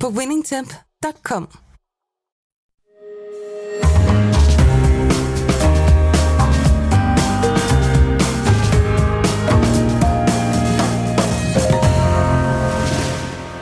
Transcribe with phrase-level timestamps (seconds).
[0.00, 1.48] på winningtemp.com.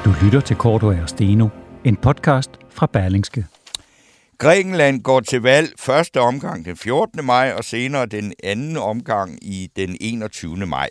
[0.04, 1.48] Du lytter til Korto og Steno,
[1.84, 3.46] en podcast fra Berlingske.
[4.38, 7.24] Grækenland går til valg første omgang den 14.
[7.24, 10.56] maj, og senere den anden omgang i den 21.
[10.56, 10.88] maj.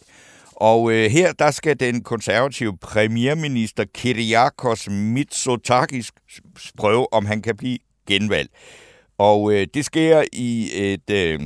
[0.64, 6.12] Og øh, her der skal den konservative premierminister Kyriakos Mitsotakis
[6.78, 7.78] prøve, om han kan blive
[8.08, 8.52] genvalgt.
[9.18, 11.40] Og øh, det sker i et øh,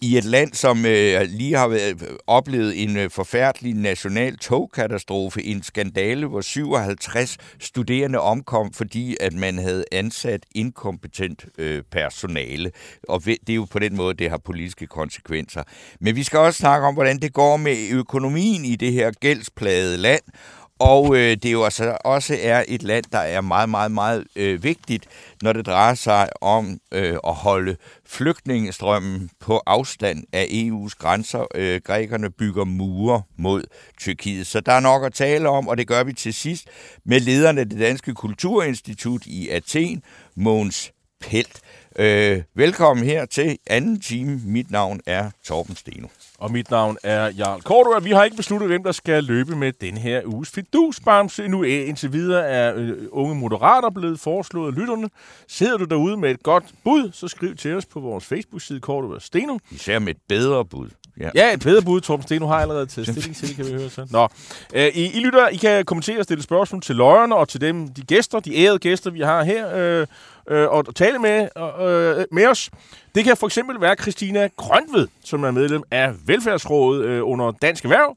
[0.00, 5.44] i et land, som øh, lige har været, øh, oplevet en øh, forfærdelig national togkatastrofe,
[5.44, 12.72] en skandale, hvor 57 studerende omkom, fordi at man havde ansat inkompetent øh, personale.
[13.08, 15.62] Og det er jo på den måde, det har politiske konsekvenser.
[16.00, 19.96] Men vi skal også snakke om, hvordan det går med økonomien i det her gældsplagede
[19.96, 20.22] land,
[20.78, 24.62] og øh, det jo altså også er et land, der er meget, meget, meget øh,
[24.62, 25.06] vigtigt,
[25.42, 31.46] når det drejer sig om øh, at holde flygtningestrømmen på afstand af EU's grænser.
[31.54, 33.64] Øh, grækerne bygger mure mod
[33.98, 34.46] Tyrkiet.
[34.46, 36.68] Så der er nok at tale om, og det gør vi til sidst
[37.04, 40.02] med lederne af det Danske Kulturinstitut i Athen,
[40.34, 41.60] Måns Pelt.
[41.98, 44.40] Øh, velkommen her til anden time.
[44.44, 46.08] Mit navn er Torben Steno.
[46.38, 47.98] Og mit navn er Jarl Kortua.
[47.98, 51.48] Vi har ikke besluttet, hvem der skal løbe med den her uges fidusbamse.
[51.48, 55.08] Nu er indtil videre er øh, unge moderater blevet foreslået af lytterne.
[55.48, 59.18] Sidder du derude med et godt bud, så skriv til os på vores Facebook-side Kortua
[59.18, 59.58] Steno.
[59.70, 60.88] Især med et bedre bud.
[61.20, 62.00] Ja, ja et bedre bud.
[62.00, 64.06] Torben Steno har allerede taget stilling til, kan vi høre så.
[64.10, 64.28] Nå,
[64.74, 67.88] øh, I, I lytter, I kan kommentere og stille spørgsmål til løjerne og til dem,
[67.88, 70.06] de gæster, de ærede gæster, vi har her, øh,
[70.48, 72.70] øh, og tale med, øh, med os.
[73.14, 77.84] Det kan for eksempel være Christina Grønved, som er medlem af Velfærdsrådet øh, under Dansk
[77.84, 78.16] Erhverv.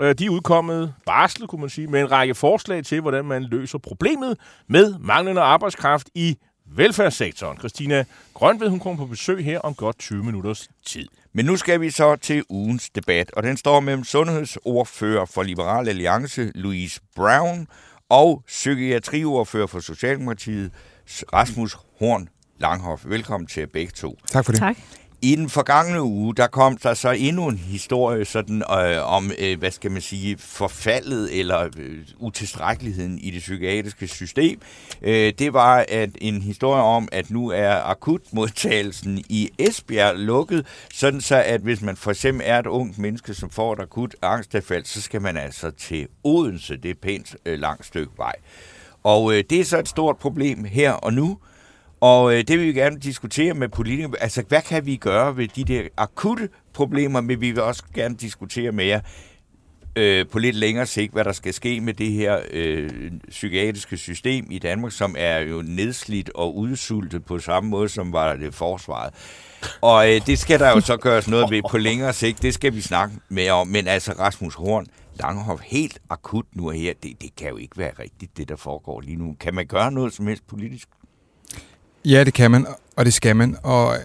[0.00, 3.42] Øh, de er udkommet barslet, kunne man sige, med en række forslag til, hvordan man
[3.42, 4.38] løser problemet
[4.68, 6.36] med manglende arbejdskraft i
[6.66, 7.58] velfærdssektoren.
[7.58, 8.04] Christina
[8.34, 11.06] Grønved, hun kommer på besøg her om godt 20 minutters tid.
[11.32, 15.88] Men nu skal vi så til ugens debat, og den står mellem sundhedsordfører for Liberal
[15.88, 17.66] Alliance, Louise Brown,
[18.08, 20.72] og psykiatriordfører for Socialdemokratiet,
[21.08, 22.28] Rasmus Horn
[22.58, 23.02] Langhoff.
[23.06, 24.18] Velkommen til begge to.
[24.30, 24.60] Tak for det.
[24.60, 24.76] Tak.
[25.22, 29.58] I den forgangne uge, der kom der så endnu en historie sådan, øh, om, øh,
[29.58, 34.60] hvad skal man sige, forfaldet eller øh, utilstrækkeligheden i det psykiatriske system.
[35.02, 41.20] Øh, det var at en historie om, at nu er akutmodtagelsen i Esbjerg lukket, sådan
[41.20, 44.84] så at hvis man for eksempel er et ungt menneske, som får et akut angstanfald,
[44.84, 46.76] så skal man altså til Odense.
[46.76, 48.34] Det er pænt øh, langt stykke vej.
[49.04, 51.38] Og øh, det er så et stort problem her og nu.
[52.00, 54.10] Og øh, det vil vi gerne diskutere med politikere.
[54.20, 58.14] Altså, hvad kan vi gøre ved de der akutte problemer, men vi vil også gerne
[58.14, 59.00] diskutere mere
[59.96, 62.90] øh, på lidt længere sigt, hvad der skal ske med det her øh,
[63.28, 68.36] psykiatriske system i Danmark, som er jo nedslidt og udsultet på samme måde, som var
[68.36, 69.14] det forsvaret.
[69.80, 72.42] Og øh, det skal der jo så gøres noget ved på længere sigt.
[72.42, 73.66] Det skal vi snakke mere om.
[73.66, 74.86] Men altså, Rasmus Horn,
[75.20, 78.56] Langhoff, helt akut nu og her, det, det kan jo ikke være rigtigt, det der
[78.56, 79.36] foregår lige nu.
[79.40, 80.88] Kan man gøre noget som helst politisk?
[82.04, 82.66] Ja, det kan man,
[82.96, 83.56] og det skal man.
[83.62, 83.96] Og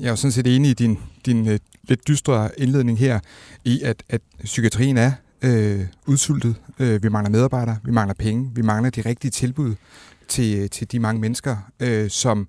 [0.00, 3.20] jeg er jo sådan set enig i din, din uh, lidt dystre indledning her,
[3.64, 5.12] i at, at psykiatrien er
[5.42, 6.56] øh, udsultet.
[6.78, 9.74] Øh, vi mangler medarbejdere, vi mangler penge, vi mangler de rigtige tilbud
[10.28, 12.48] til, til de mange mennesker, øh, som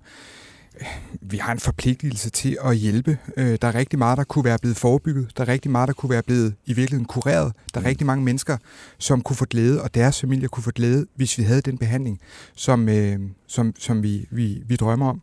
[1.20, 3.18] vi har en forpligtelse til at hjælpe.
[3.36, 5.30] Øh, der er rigtig meget, der kunne være blevet forebygget.
[5.36, 7.52] Der er rigtig meget, der kunne være blevet i virkeligheden kureret.
[7.74, 8.56] Der er rigtig mange mennesker,
[8.98, 12.20] som kunne få glæde, og deres familier kunne få glæde, hvis vi havde den behandling,
[12.54, 15.22] som, øh, som, som vi, vi, vi drømmer om.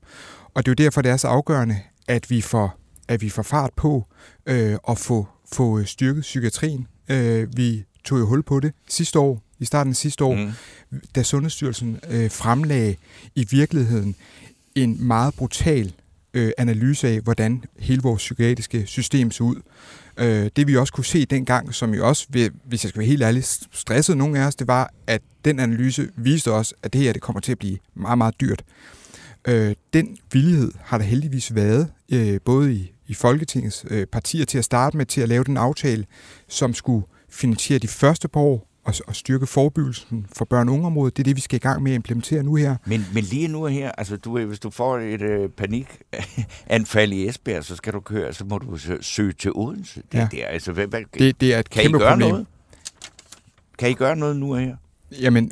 [0.53, 3.43] Og det er jo derfor, det er så afgørende, at vi får, at vi får
[3.43, 4.07] fart på
[4.45, 6.87] øh, og få, få styrket psykiatrien.
[7.09, 10.51] Øh, vi tog jo hul på det sidste år, i starten af sidste år, mm.
[11.15, 12.95] da Sundhedsstyrelsen øh, fremlagde
[13.35, 14.15] i virkeligheden
[14.83, 15.93] en meget brutal
[16.33, 19.55] øh, analyse af, hvordan hele vores psykiatriske system så ud.
[20.17, 22.27] Øh, det vi også kunne se dengang, som jo også,
[22.65, 26.09] hvis jeg skal være helt ærlig, stressede nogle af os, det var, at den analyse
[26.15, 28.63] viste os, at det her det kommer til at blive meget, meget dyrt.
[29.47, 34.57] Øh, den villighed har der heldigvis været, øh, både i, i Folketingets øh, partier til
[34.57, 36.05] at starte med, til at lave den aftale,
[36.47, 41.17] som skulle finansiere de første par år, at, at styrke forebyggelsen for børn- og ungeområdet.
[41.17, 42.75] Det er det, vi skal i gang med at implementere nu her.
[42.85, 47.63] Men, men lige nu her, altså du, hvis du får et øh, panikanfald i Esbjerg,
[47.65, 50.01] så skal du køre, så må du søge til Odense.
[50.11, 50.27] Det, Ja.
[50.31, 52.29] det er, altså, hvad, hvad, Det, det er et kan I kæmpe gøre problem.
[52.29, 52.45] noget?
[53.79, 54.75] Kan I gøre noget nu her?
[55.21, 55.51] Jamen,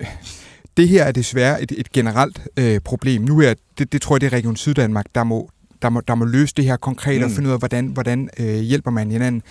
[0.77, 3.21] det her er desværre et, et generelt øh, problem.
[3.21, 5.49] Nu er det, det tror jeg, det er Region Syddanmark, der må,
[5.81, 7.25] der må, der må løse det her konkret mm.
[7.25, 9.41] og finde ud af, hvordan, hvordan øh, hjælper man hinanden.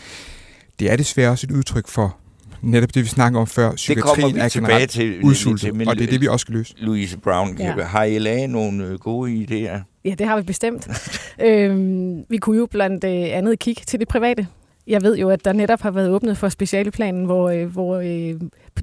[0.78, 2.16] Det er desværre også et udtryk for
[2.64, 3.62] netop det, vi snakker om før.
[3.62, 5.24] Det kommer Psykiatrien vi er tilbage generelt til.
[5.24, 6.74] udsultet, til, og det er det, vi også skal løse.
[6.78, 7.72] Louise Brown, Ja.
[7.82, 10.00] har I lavet nogle øh, gode idéer?
[10.04, 10.88] Ja, det har vi bestemt.
[11.46, 14.46] øhm, vi kunne jo blandt øh, andet kigge til det private.
[14.86, 18.40] Jeg ved jo, at der netop har været åbnet for specialplanen, hvor, øh, hvor øh,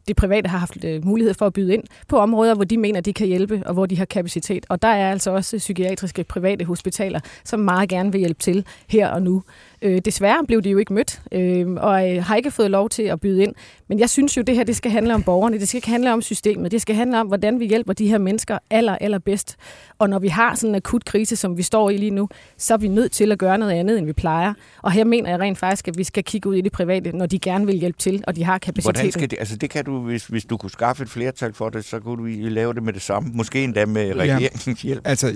[0.07, 3.01] det private har haft øh, mulighed for at byde ind på områder, hvor de mener,
[3.01, 4.65] de kan hjælpe, og hvor de har kapacitet.
[4.69, 9.07] Og der er altså også psykiatriske private hospitaler, som meget gerne vil hjælpe til her
[9.07, 9.43] og nu.
[9.81, 13.03] Øh, desværre blev de jo ikke mødt, øh, og øh, har ikke fået lov til
[13.03, 13.53] at byde ind.
[13.89, 16.13] Men jeg synes jo, det her det skal handle om borgerne, det skal ikke handle
[16.13, 19.55] om systemet, det skal handle om, hvordan vi hjælper de her mennesker aller, aller bedst.
[19.99, 22.73] Og når vi har sådan en akut krise, som vi står i lige nu, så
[22.73, 24.53] er vi nødt til at gøre noget andet, end vi plejer.
[24.81, 27.25] Og her mener jeg rent faktisk, at vi skal kigge ud i det private, når
[27.25, 28.95] de gerne vil hjælpe til, og de har kapaciteten.
[28.95, 31.69] Hvordan skal det, altså det kan du, hvis, hvis du kunne skaffe et flertal for
[31.69, 33.29] det, så kunne du lave det med det samme.
[33.33, 35.01] Måske endda med regeringens hjælp.
[35.05, 35.33] Altså,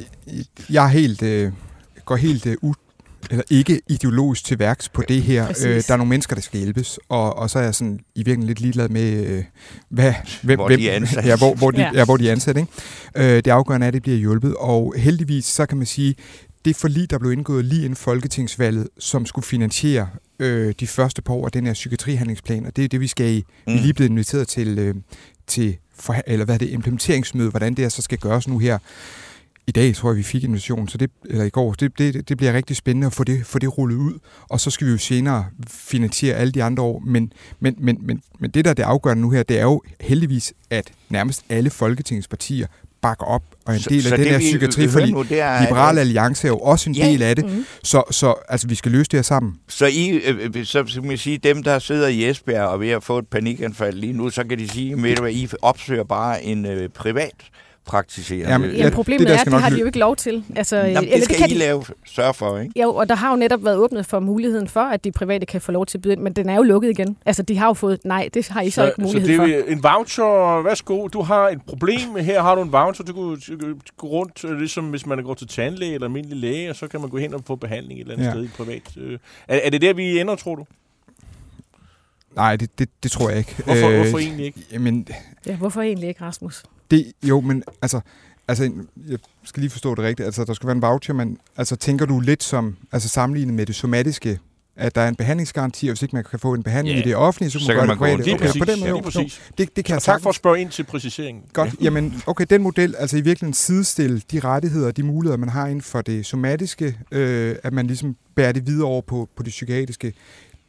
[0.70, 1.52] jeg er helt, øh,
[2.06, 2.58] går helt øh,
[3.32, 5.48] eller ikke ideologisk til værks på det her.
[5.48, 5.66] Præcis.
[5.66, 8.20] Øh, der er nogle mennesker, der skal hjælpes, og, og så er jeg sådan i
[8.20, 9.44] virkeligheden lidt ligeglad med, øh,
[9.90, 10.14] hvad,
[10.44, 11.26] hvem, Hvor hvem, de er ansat.
[11.26, 11.84] Ja, hvor, hvor, de, Ja.
[11.94, 12.00] ja.
[12.00, 12.58] Ja, hvor de er ansat.
[12.58, 12.70] Ikke?
[13.16, 16.16] Øh, det afgørende er, at det bliver hjulpet, og heldigvis, så kan man sige,
[16.66, 20.08] det forlig, der blev indgået lige inden folketingsvalget, som skulle finansiere
[20.40, 23.26] øh, de første par år af den her psykiatrihandlingsplan, og det er det, vi skal
[23.34, 23.38] i.
[23.38, 23.44] Mm.
[23.66, 23.82] Vi er Mm.
[23.84, 24.96] lige blevet inviteret til, øh,
[25.48, 28.78] til for, eller hvad er det, implementeringsmøde, hvordan det her så skal gøres nu her.
[29.68, 32.38] I dag tror jeg, vi fik invitation, så det, eller i går, det, det, det
[32.38, 34.14] bliver rigtig spændende at få det, få det rullet ud,
[34.50, 38.22] og så skal vi jo senere finansiere alle de andre år, men, men, men, men,
[38.40, 41.70] men det der er det afgørende nu her, det er jo heldigvis, at nærmest alle
[41.70, 42.68] Folketingets partier
[43.02, 45.12] bakker op og er en Så- del så af den det, her psykiatriforlig.
[45.14, 47.06] nu, det er, Liberal Alliance er jo også en Ja.
[47.08, 47.66] del af det, Mhm.
[47.84, 49.54] så, så altså, vi skal løse det her sammen.
[49.68, 52.78] Så, I, øh, øh, så skal man sige, dem, der sidder i Esbjerg og er
[52.78, 56.44] ved at få et panikanfald lige nu, så kan de sige, at I opsøger bare
[56.44, 57.34] en øh, privat
[57.86, 58.50] praktiserende.
[58.52, 60.44] Jamen, Jamen, Ja, problemet det der er, at det har de jo ikke lov til.
[60.56, 62.82] Altså, Nå, men eller det skal kan I de- lave, sørge for, ikke?
[62.82, 65.62] Jo, og der har jo netop været åbnet for muligheden for, at de private kan
[65.62, 67.18] få lov til at byde ind, men den er jo lukket igen.
[67.26, 69.38] Altså, de har jo fået, nej, det har I så, så ikke så mulighed det
[69.38, 69.44] for.
[69.44, 70.62] er en voucher.
[70.62, 72.16] Værsgo, du har et problem.
[72.20, 73.06] Her har du en voucher.
[73.06, 73.24] Du kan
[73.60, 76.76] du kan gå rundt, øh, ligesom hvis man går til tandlæge eller almindelig læge, og
[76.76, 78.32] så kan man gå hen og få behandling et eller andet Ja.
[78.32, 78.82] sted i privat.
[78.98, 79.20] øh.
[79.48, 80.66] Er, er det der, vi ender, tror du?
[82.36, 83.56] Nej, det, det, det tror jeg ikke.
[83.66, 84.60] Hvorfor, Øh, hvorfor egentlig ikke?
[84.72, 85.08] Jamen,
[85.46, 86.64] Ja, hvorfor egentlig ikke, Rasmus?
[86.92, 88.00] Det, jo, men altså,
[88.48, 88.72] altså,
[89.10, 90.26] jeg skal lige forstå det rigtigt.
[90.26, 93.66] Altså, der skal være en voucher, men altså, tænker du lidt som, altså sammenlignet med
[93.66, 94.40] det somatiske,
[94.78, 97.04] at der er en behandlingsgaranti, og hvis ikke man kan få en behandling Ja.
[97.04, 98.50] i det offentlige, så Så man kan gøre man det gå- private.
[98.50, 99.00] Okay, på den måde, jo.
[99.00, 99.42] præcis.
[99.58, 101.44] Det, det kan jeg Tak for at spørge ind til præciseringen.
[101.54, 101.84] Godt, ja.
[101.84, 105.66] jamen, okay, den model, altså i virkeligheden sidestille de rettigheder og de muligheder, man har
[105.68, 109.50] inden for det somatiske, øh, at man ligesom bærer det videre over på, på det
[109.50, 110.14] psykiatriske,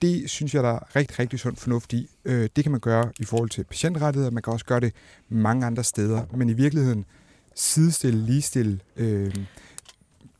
[0.02, 2.10] det synes jeg, der er rigtig, rigtig sund fornuft i.
[2.24, 4.92] Øh, det kan man gøre i forhold til patientrettigheder, man kan også gøre det
[5.28, 7.04] mange andre steder, men i virkeligheden
[7.54, 9.34] sidestille, ligestille øh,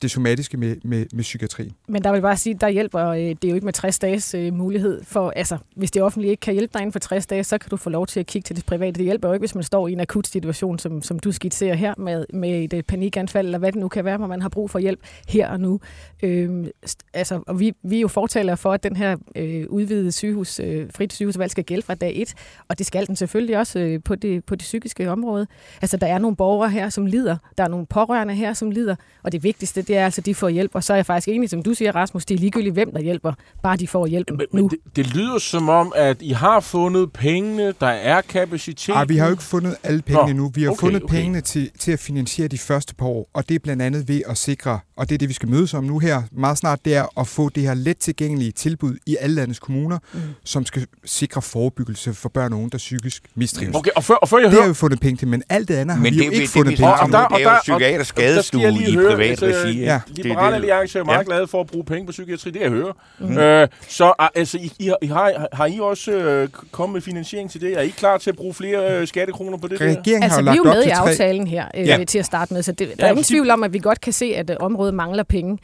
[0.07, 1.73] det somatiske med, med, med psykiatrien.
[1.89, 3.99] Men der vil jeg bare sige, der hjælper øh, det er jo ikke med 60
[3.99, 7.27] dages øh, mulighed for, altså hvis det offentlige ikke kan hjælpe dig inden for 60
[7.27, 8.93] dage, så kan du få lov til at kigge til det private.
[8.93, 11.75] Det hjælper jo ikke, hvis man står i en akut situation, som, som du skitserer
[11.75, 14.49] her, med, med et øh, panikanfald, eller hvad det nu kan være, hvor man har
[14.49, 15.81] brug for hjælp her og nu.
[16.23, 16.67] Øhm,
[17.15, 20.87] altså, og vi, vi er jo fortalere for, at den her øh, udvidede sygehus, øh,
[20.91, 22.35] frit sygehusvalg skal gælde fra dag 1,
[22.69, 25.47] og det skal den selvfølgelig også øh, på, det, på det psykiske område.
[25.83, 27.37] Altså, der er nogle borgere her, som lider.
[27.59, 28.97] Der er nogle pårørende her, som lider.
[29.23, 30.71] Og det vigtigste, det er altså, at de får hjælp.
[30.75, 33.01] Og så er jeg faktisk enig, som du siger, Rasmus, det er ligegyldigt, hvem der
[33.01, 33.33] hjælper.
[33.63, 34.47] Bare de får hjælp Men, nu.
[34.53, 38.95] men det, det lyder som om, at I har fundet pengene, der er kapacitet.
[38.95, 40.51] Ej, vi har jo ikke fundet alle pengene Nå, endnu.
[40.55, 41.15] Vi har okay, fundet okay.
[41.15, 44.23] pengene til, til at finansiere de første par år, og det er blandt andet ved
[44.29, 46.95] at sikre, og det er det, vi skal mødes om nu her meget snart, det
[46.95, 50.21] er at få det her let tilgængelige tilbud i alle landets kommuner, mm.
[50.45, 53.75] som skal sikre forebyggelse for børn og unge, der psykisk mistrives.
[53.77, 54.63] Okay, og før, og før jeg Det hører...
[54.63, 56.43] har vi fundet penge til, men alt det andet har Men vi det, jo ikke
[56.43, 57.15] det, fundet vi penge til.
[57.15, 59.47] om, Og det er jo der- psykiater der skal skadestue jeg lige i privat altså,
[59.47, 59.81] regi.
[59.81, 60.55] ja, Det er Liberale det.
[60.55, 61.25] Alliance er meget Ja.
[61.25, 62.93] glade for at bruge penge på psykiatri, det jeg høre.
[63.19, 63.39] Mm.
[63.39, 67.01] Øh, så ah, altså, I, I, har- I har, har I også øh, kommet med
[67.03, 67.73] finansiering til det?
[67.77, 69.85] Er I klar til at bruge flere øh, skattekroner på det der?
[69.87, 71.99] Regeringen Altså, har vi er jo med i aftalen her øh, Ja.
[71.99, 72.05] ja.
[72.05, 74.01] til at starte med, så det, der Ja, er ingen tvivl om, at vi godt
[74.01, 75.59] kan se, at øh, området mangler penge.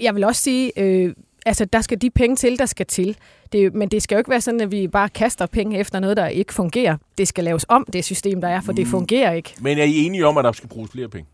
[0.00, 1.14] Jeg vil også sige, øh,
[1.46, 3.16] altså der skal de penge til, der skal til.
[3.52, 6.16] Det, men det skal jo ikke være sådan, at vi bare kaster penge efter noget,
[6.16, 6.96] der ikke fungerer.
[7.18, 9.54] Det skal laves om, det system, der er, for det fungerer ikke.
[9.60, 11.28] Men er I enige om, at der skal bruges flere penge?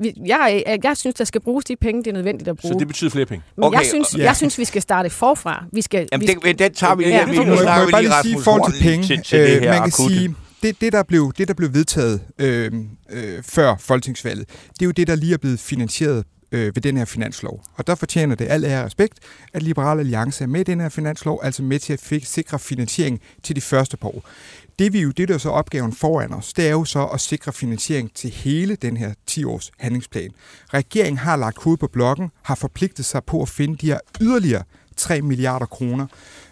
[0.00, 2.72] vi, jeg, jeg, jeg synes, der skal bruges de penge, det er nødvendigt at bruge.
[2.74, 3.44] Så det betyder flere penge?
[3.56, 4.22] Men Okay, jeg, synes, ja.
[4.24, 5.64] jeg synes, vi skal starte forfra.
[5.72, 7.38] Vi skal, Jamen, vi det, men den tager vi Ja, lige.
[7.38, 7.56] det vi vi.
[7.56, 9.78] snakker jeg vi bare lige sige forhold til penge, til, til det øh, her man
[9.78, 10.14] kan akutte.
[10.16, 12.72] sige, det, det, der blev, det, der blev vedtaget øh,
[13.10, 16.96] øh, før folketingsvalget, det er jo det, der lige er blevet finansieret øh, ved den
[16.96, 17.64] her finanslov.
[17.74, 19.18] Og der fortjener det al ære respekt,
[19.52, 22.58] at Liberal Alliance er med i den her finanslov, altså med til at fik, sikre
[22.58, 24.24] finansiering til de første par år.
[24.78, 27.20] Det, vi jo, det der er så opgaven foran os, det er jo så at
[27.20, 30.30] sikre finansiering til hele den her 10-års handlingsplan.
[30.74, 34.62] Regeringen har lagt hoved på blokken, har forpligtet sig på at finde de her yderligere
[34.96, 36.06] 3 milliarder kroner,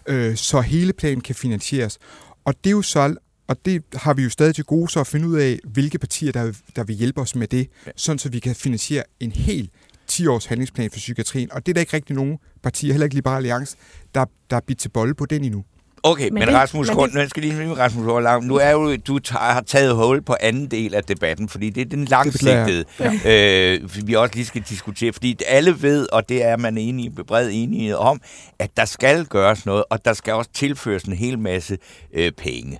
[0.07, 1.99] øh, så hele planen kan finansieres.
[2.45, 5.07] Og det er jo så, og det har vi jo stadig til gode så at
[5.07, 8.38] finde ud af, hvilke partier, der, der vil hjælpe os med det, sådan så vi
[8.38, 9.71] kan finansiere en hel
[10.12, 11.52] 10-års handlingsplan for psykiatrien.
[11.52, 13.76] Og det er der ikke rigtig nogen partier, heller ikke Liberal Alliance,
[14.14, 15.64] der, der er bidt til bolle på den endnu.
[16.02, 18.96] Okay, men, Men Rasmus men det- nu skal lige med Rasmus Horn, nu er jo,
[18.96, 22.84] du tager, har taget hul på anden del af debatten, fordi det er den langsigtede,
[23.26, 27.50] øh, vi også lige skal diskutere, fordi alle ved, og det er man enig, bred
[27.52, 28.20] enighed om,
[28.58, 31.78] at der skal gøres noget, og der skal også tilføres en hel masse
[32.14, 32.78] øh, penge.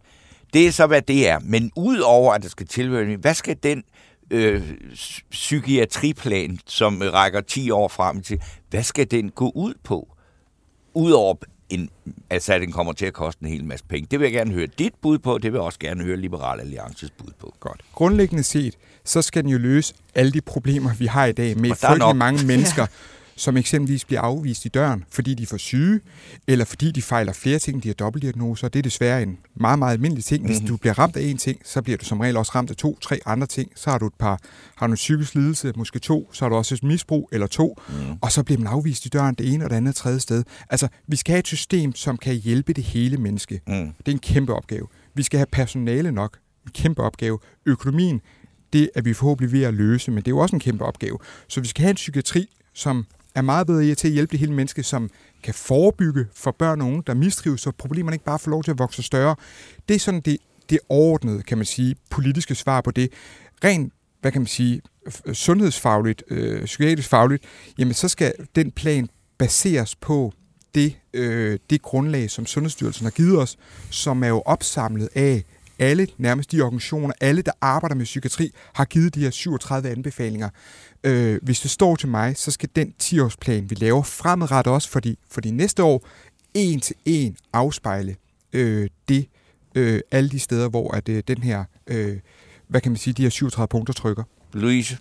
[0.55, 1.39] Det er så, hvad det er.
[1.43, 3.83] Men udover, at der skal tilføres, hvad skal den øh,
[4.33, 8.41] psy- psykiatriplan, som rækker 10 år frem til,
[8.71, 10.09] hvad skal den gå ud på?
[10.95, 11.35] Udover
[11.69, 11.91] en,
[12.31, 14.09] altså at den kommer til at koste en hel masse penge.
[14.11, 16.61] Det vil jeg gerne høre dit bud på, det vil jeg også gerne høre Liberal
[16.61, 17.55] Alliances bud på.
[17.61, 17.81] Godt.
[17.93, 21.65] Grundlæggende set, så skal den jo løse alle de problemer, vi har i dag med
[21.65, 21.79] er nok.
[21.79, 22.87] frygtelig mange mennesker,
[23.37, 26.01] som eksempelvis bliver afvist i døren, fordi de er for syge,
[26.47, 28.69] eller fordi de fejler flere ting, de har dobbeltdiagnoser.
[28.69, 30.47] Det er desværre en meget, meget almindelig ting.
[30.47, 30.69] Hvis Mhm.
[30.69, 32.99] du bliver ramt af en ting, så bliver du som regel også ramt af to,
[33.03, 33.73] tre andre ting.
[33.75, 34.41] Så har du et par,
[34.77, 37.77] har du en psykisk lidelse, måske to, så har du også et misbrug eller to,
[37.89, 37.97] Mhm.
[38.21, 40.45] og så bliver man afvist i døren det ene og det andet tredje sted.
[40.71, 43.61] Altså, vi skal have et system, som kan hjælpe det hele menneske.
[43.67, 43.73] Mm.
[43.75, 44.87] Det er en kæmpe opgave.
[45.15, 46.39] Vi skal have personale nok.
[46.67, 47.39] En kæmpe opgave.
[47.67, 48.21] Økonomien,
[48.73, 51.19] det er vi forhåbentlig ved at løse, men det er jo også en kæmpe opgave.
[51.49, 54.41] Så vi skal have en psykiatri, som er meget bedre i til at hjælpe det
[54.41, 55.11] hele menneske, som
[55.43, 58.71] kan forebygge for børn og unge, der mistrives, så problemerne ikke bare får lov til
[58.71, 59.37] at vokse større.
[59.89, 60.37] Det er sådan det,
[60.71, 63.13] det overordnede, kan man sige, politiske svar på det.
[63.65, 64.81] Rent, hvad kan man sige,
[65.33, 67.45] sundhedsfagligt, øh, psykiatrisk fagligt,
[67.79, 70.33] jamen så skal den plan baseres på
[70.75, 73.57] det, øh, det grundlag, som Sundhedsstyrelsen har givet os,
[73.91, 75.45] som er jo opsamlet af
[75.79, 80.49] alle, nærmest de organisationer, alle, der arbejder med psykiatri, har givet de her 37 anbefalinger.
[81.05, 85.01] Øh, hvis det står til mig, så skal den 10-årsplan, vi laver fremadrettet også for
[85.01, 86.09] de, for de næste år,
[86.55, 88.17] en til en afspejle
[88.53, 89.29] øh, det,
[89.75, 92.19] øh, alle de steder, hvor at, øh, den her, øh,
[92.69, 94.23] hvad kan man sige, de her 37 punkter trykker.
[94.53, 94.99] Louise?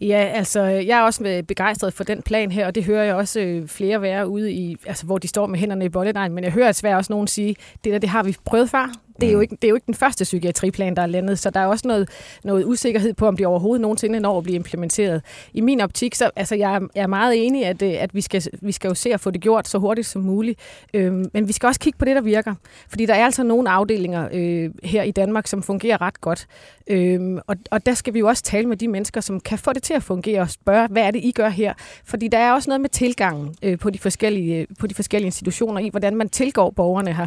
[0.00, 3.40] Ja, altså, jeg er også begejstret for den plan her, og det hører jeg også
[3.40, 6.52] øh, flere være ude i, altså, hvor de står med hænderne i bolledejen, men jeg
[6.52, 8.92] hører desværre også nogen sige, det der, det har vi prøvet før.
[9.20, 11.50] Det er, jo ikke, det er jo ikke den første psykiatriplan, der er landet, så
[11.50, 12.08] der er også noget,
[12.44, 15.22] noget usikkerhed på, om det overhovedet nogensinde når at blive implementeret.
[15.54, 18.20] I min optik, så altså, jeg, er- jeg er meget enig, at, øh, at vi,
[18.20, 20.60] skal, vi skal jo se at få det gjort så hurtigt som muligt,
[20.94, 22.54] øhm, men vi skal også kigge på det, der virker.
[22.88, 26.46] Fordi der er altså nogle afdelinger øh, her i Danmark, som fungerer ret godt.
[26.86, 29.72] Øhm, og, og der skal vi jo også tale med de mennesker, som kan få
[29.72, 31.74] det til at fungere og spørge, hvad er det, I gør her?
[32.04, 35.80] Fordi der er også noget med tilgangen øh, på, de forskellige, på de forskellige institutioner
[35.80, 37.26] i, hvordan man tilgår borgerne her.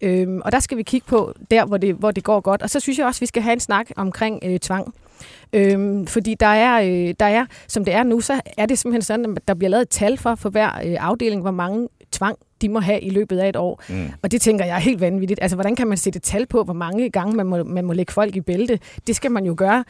[0.00, 2.62] Øhm, og der skal vi kigge på der, hvor det, hvor det går godt.
[2.62, 4.94] Og så synes jeg også, vi skal have en snak omkring øh, tvang.
[5.52, 9.02] Øhm, fordi der er, øh, der er, som det er nu, så er det simpelthen
[9.02, 12.38] sådan, at der bliver lavet et tal for, for hver øh, afdeling, hvor mange tvang
[12.62, 13.82] de må have i løbet af et år.
[13.88, 14.08] Mm.
[14.22, 15.42] Og det tænker jeg er helt vanvittigt.
[15.42, 17.92] Altså, hvordan kan man sætte et tal på, hvor mange gange man må, man må
[17.92, 18.78] lægge folk i bælte?
[19.06, 19.84] Det skal man jo gøre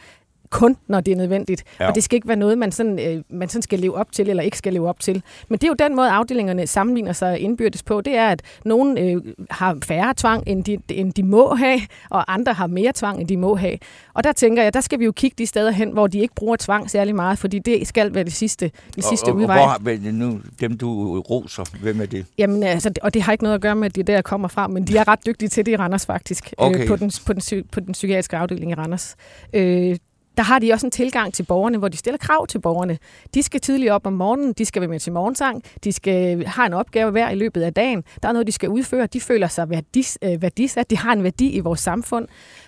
[0.49, 1.63] kun, når det er nødvendigt.
[1.79, 1.87] Ja.
[1.87, 4.29] Og det skal ikke være noget, man sådan, øh, man sådan skal leve op til,
[4.29, 5.23] eller ikke skal leve op til.
[5.49, 8.01] Men det er jo den måde, afdelingerne sammenligner sig indbyrdes på.
[8.01, 11.79] Det er, at nogen øh, har færre tvang, end de, end de må have,
[12.09, 13.77] og andre har mere tvang, end de må have.
[14.13, 16.35] Og der tænker jeg, der skal vi jo kigge de steder hen, hvor de ikke
[16.35, 19.57] bruger tvang særlig meget, fordi det skal være det sidste, det sidste og, og, udvej.
[19.59, 22.25] Og hvor, har- nu, dem du roser, hvem er det?
[22.37, 24.67] Jamen, altså, og det har ikke noget at gøre med, at de der kommer fra,
[24.67, 26.81] men de er ret dygtige til det i Randers faktisk, Okay.
[26.81, 29.15] øh, på, den, på, den, på den psykiatriske afdeling i Randers.
[29.53, 29.97] Øh,
[30.37, 32.97] der har de også en tilgang til borgerne, hvor de stiller krav til borgerne.
[33.33, 36.45] De skal tidligt op om morgenen, de skal være med til morgensang, de skal øh,
[36.47, 38.03] have en opgave hver i løbet af dagen.
[38.23, 39.07] Der er noget, de skal udføre.
[39.07, 42.27] De føler sig værdis, øh, værdisat, de har en værdi i vores samfund.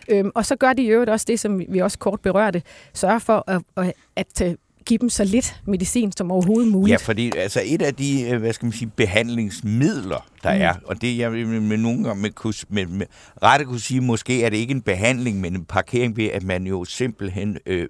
[0.10, 2.62] Øhm, og så gør de i øvrigt også det, som vi også kort berørte,
[2.94, 6.91] sørge for at, at, give dem så lidt medicin som overhovedet muligt.
[7.01, 10.61] Ja, fordi altså et af de, øh, hvad skal man sige, behandlingsmidler, der Mm.
[10.61, 12.31] er, og det jeg med, med nogle gange med,
[12.69, 13.05] med, med
[13.43, 16.67] rette kunne sige, måske er det ikke en behandling, men en parkering ved, at man
[16.67, 17.88] jo simpelthen øh,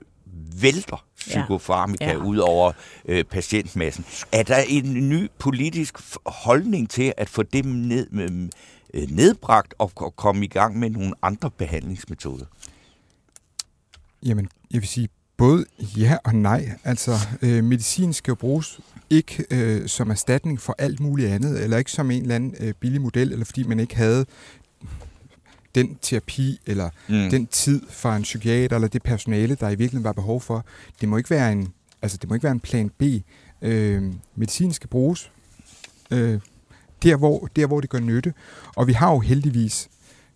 [0.62, 2.12] vælter psykofarmika ja.
[2.12, 2.18] Ja.
[2.18, 2.72] ud over
[3.06, 4.06] øh, patientmassen.
[4.32, 8.50] Er der en ny politisk holdning til at få dem ned, med,
[8.94, 12.46] øh, nedbragt og, og komme i gang med nogle andre behandlingsmetoder?
[14.26, 15.08] Jamen, jeg vil sige,
[15.42, 15.66] Både
[15.98, 16.72] ja og nej.
[16.84, 18.80] Altså, øh, medicin skal jo bruges
[19.10, 22.74] ikke øh, som erstatning for alt muligt andet, eller ikke som en eller anden øh,
[22.74, 24.26] billig model, eller fordi man ikke havde
[25.76, 27.30] den terapi, eller mm.
[27.30, 30.66] den tid fra en psykiater, eller det personale, der i virkeligheden var behov for.
[31.02, 33.04] Det må ikke være en, altså, det må ikke være en plan B.
[33.62, 34.04] Øh,
[34.36, 35.32] medicin skal bruges
[36.12, 36.40] øh,
[37.04, 38.34] der, hvor, der, hvor det gør nytte.
[38.76, 39.90] Og vi har jo heldigvis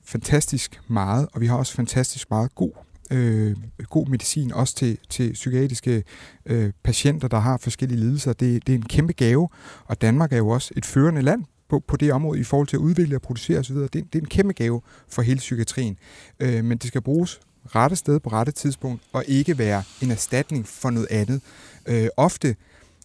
[0.03, 3.55] fantastisk meget, og vi har også fantastisk meget god øh,
[3.89, 6.03] god medicin, også til, til psykiatriske
[6.45, 8.33] øh, patienter, der har forskellige lidelser.
[8.33, 9.49] Det, det er en kæmpe gave,
[9.85, 12.77] og Danmark er jo også et førende land på, på det område i forhold til
[12.77, 13.75] at udvikle og producere osv.
[13.75, 15.97] Det, det er en kæmpe gave for hele psykiatrien.
[16.39, 20.67] Øh, men det skal bruges rette sted på rette tidspunkt, og ikke være en erstatning
[20.67, 21.41] for noget andet.
[21.85, 22.55] Øh, ofte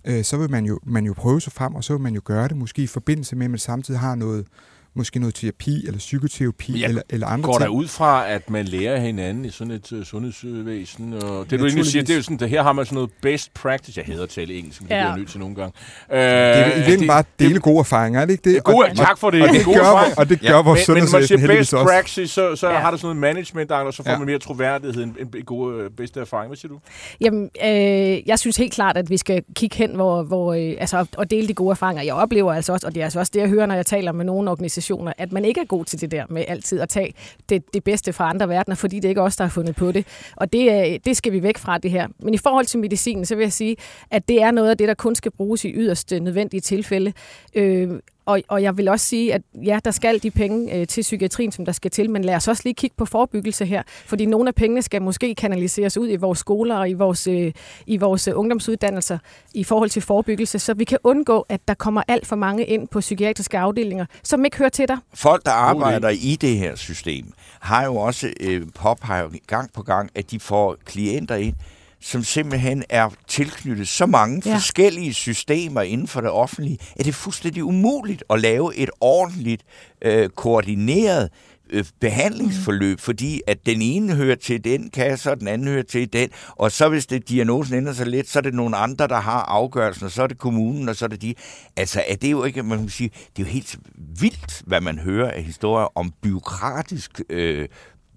[0.05, 2.21] øh, så vil man jo, man jo prøve sig frem, og så vil man jo
[2.25, 4.47] gøre det, måske i forbindelse med, at man samtidig har noget,
[4.95, 7.63] måske noget terapi eller psykoterapi eller, eller andre går ting.
[7.63, 11.13] der ud fra, at man lærer hinanden i sådan et uh, sundhedsvæsen?
[11.13, 13.11] Og det du egentlig siger, det er jo sådan, at her har man sådan noget
[13.23, 13.99] best practice.
[13.99, 15.03] Jeg hader at tale engelsk, men det ja.
[15.03, 15.73] bliver nødt til nogle gange.
[16.09, 18.65] Uh, det er i virkeligheden bare dele det, gode erfaringer, er det ikke det?
[18.65, 19.43] Gode, og, tak for det.
[19.43, 20.63] Og, og det, gode gør, og det gør ja.
[20.63, 22.79] vores men, sundhedsvæsen Men man siger best practice, så, så ja.
[22.79, 24.19] har der sådan noget management, og så får ja.
[24.19, 26.49] man mere troværdighed end, end gode uh, bedste erfaring.
[26.49, 26.79] Hvad siger du?
[27.21, 31.07] Jamen, øh, jeg synes helt klart, at vi skal kigge hen hvor, hvor, øh, altså,
[31.17, 32.03] og dele de gode erfaringer.
[32.03, 34.13] Jeg oplever altså også, og det er altså også det, jeg hører, når jeg taler
[34.13, 34.80] med nogle organisationer,
[35.19, 37.15] at man ikke er god til det der med altid at tage
[37.49, 39.93] det, det bedste fra andre verdener, fordi det er ikke os, der har fundet på
[39.93, 40.07] det.
[40.37, 42.09] Og det, øh, det skal vi væk fra det her.
[42.19, 43.77] Men i forhold til medicinen, så vil jeg sige,
[44.11, 47.13] at det er noget af det, der kun skal bruges i yderst nødvendige tilfælde.
[47.55, 47.91] Øh,
[48.31, 51.53] og, og jeg vil også sige, at ja, der skal de penge øh, til psykiatrien,
[51.53, 54.49] som der skal til, men lad os også lige kigge på forebyggelse her, fordi nogle
[54.49, 57.53] af pengene skal måske kanaliseres ud i vores skoler og i vores, øh,
[57.87, 59.19] i vores ungdomsuddannelser
[59.55, 62.89] i forhold til forebyggelse, så vi kan undgå, at der kommer alt for mange ind
[62.89, 64.97] på psykiatriske afdelinger, som ikke hører til dig.
[65.15, 70.11] Folk, der arbejder i det her system, har jo også øh, påpeget gang på gang,
[70.15, 71.55] at de får klienter ind,
[72.01, 74.55] som simpelthen er tilknyttet så mange ja.
[74.55, 79.63] forskellige systemer inden for det offentlige, at det er fuldstændig umuligt at lave et ordentligt,
[80.03, 81.31] øh, koordineret
[81.71, 82.99] øh, behandlingsforløb, mm.
[82.99, 86.73] fordi at den ene hører til den kasse, og den anden hører til den, og
[86.73, 90.05] så hvis det diagnosen ændrer sig lidt, så er det nogle andre, der har afgørelsen,
[90.05, 91.35] og så er det kommunen, og så er det de.
[91.77, 93.79] Altså, er det jo ikke, man kan sige, det er jo helt
[94.21, 97.69] vildt, hvad man hører af historier om byråkratisk, øh,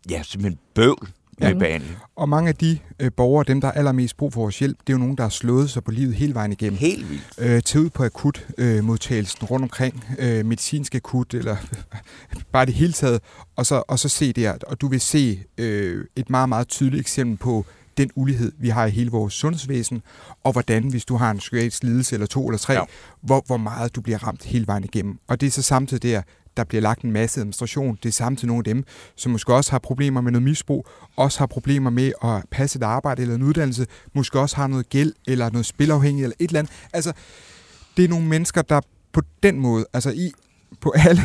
[0.10, 1.08] ja, simpelthen bøvl
[1.42, 1.54] ja.
[1.54, 1.98] behandling.
[2.16, 4.90] Og mange af de øh, borgere, dem der er allermest brug for vores hjælp, det
[4.90, 6.78] er jo nogen, der har slået sig på livet hele vejen igennem.
[6.78, 7.24] Helt vildt.
[7.38, 11.56] Øh, til ud på akut øh, modtagelsen rundt omkring, øh, medicinsk akut, eller
[12.54, 13.22] bare det hele taget,
[13.56, 14.58] og så, og så se det her.
[14.68, 17.66] Og du vil se øh, et meget, meget tydeligt eksempel på
[17.98, 20.02] den ulighed, vi har i hele vores sundhedsvæsen,
[20.44, 22.82] og hvordan, hvis du har en psykiatrisk lidelse eller to eller tre, ja.
[23.22, 25.20] hvor, hvor meget du bliver ramt hele vejen igennem.
[25.28, 26.22] Og det er så samtidig der,
[26.58, 27.98] der bliver lagt en masse administration.
[28.04, 28.84] Det er samtidig nogle af dem,
[29.16, 32.84] som måske også har problemer med noget misbrug, også har problemer med at passe et
[32.84, 36.60] arbejde eller en uddannelse, måske også har noget gæld eller noget spilafhængig eller et eller
[36.60, 36.74] andet.
[36.94, 37.14] Altså,
[37.98, 40.32] det er nogle mennesker, der på den måde, altså i,
[40.82, 41.22] på alle,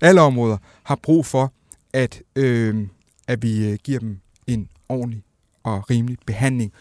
[0.00, 1.52] alle områder, har brug for,
[1.92, 2.86] at, øh,
[3.28, 5.22] at vi øh, giver dem en ordentlig
[5.62, 6.72] og rimelig behandling,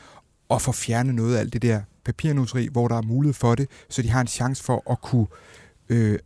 [0.49, 3.69] og får fjernet noget af alt det der papirnuseri, hvor der er mulighed for det,
[3.89, 5.27] så de har en chance for at kunne
[5.89, 6.19] øh,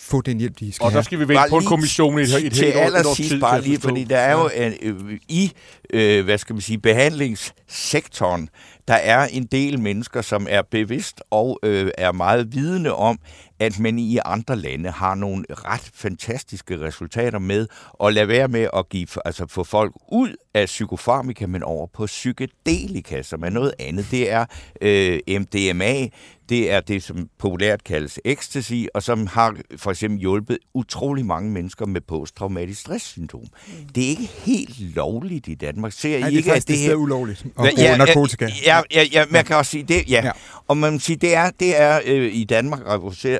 [0.00, 2.46] få den hjælp, de skal Og der skal vi vente på en kommission i et,
[2.46, 3.40] et til helt år, et års sidst tid.
[3.40, 5.52] bare lige, fordi der er jo en, øh, i,
[5.92, 8.48] øh, hvad skal man sige, behandlingssektoren,
[8.90, 13.18] der er en del mennesker, som er bevidst og øh, er meget vidende om,
[13.60, 17.66] at man i andre lande har nogle ret fantastiske resultater med
[18.04, 22.06] at lade være med at give, altså få folk ud af psykofarmika, men over på
[22.06, 24.06] psykedelika, som er noget andet.
[24.10, 24.46] Det er
[24.82, 26.08] øh, MDMA,
[26.48, 31.50] det er det, som populært kaldes ecstasy, og som har for eksempel hjulpet utrolig mange
[31.50, 33.42] mennesker med posttraumatisk stresssyndrom.
[33.42, 33.72] Mm.
[33.94, 35.92] Det er ikke helt lovligt i Danmark.
[35.92, 36.92] Ser I Nej, det er ikke, faktisk at det det her...
[36.92, 38.48] er ulovligt at bruge narkotika.
[38.66, 40.14] Ja, ja, ja, man kan også sige det, ja.
[40.16, 40.24] Ja.
[40.24, 40.30] ja.
[40.68, 42.80] Og man må sige, det er, det er øh, i Danmark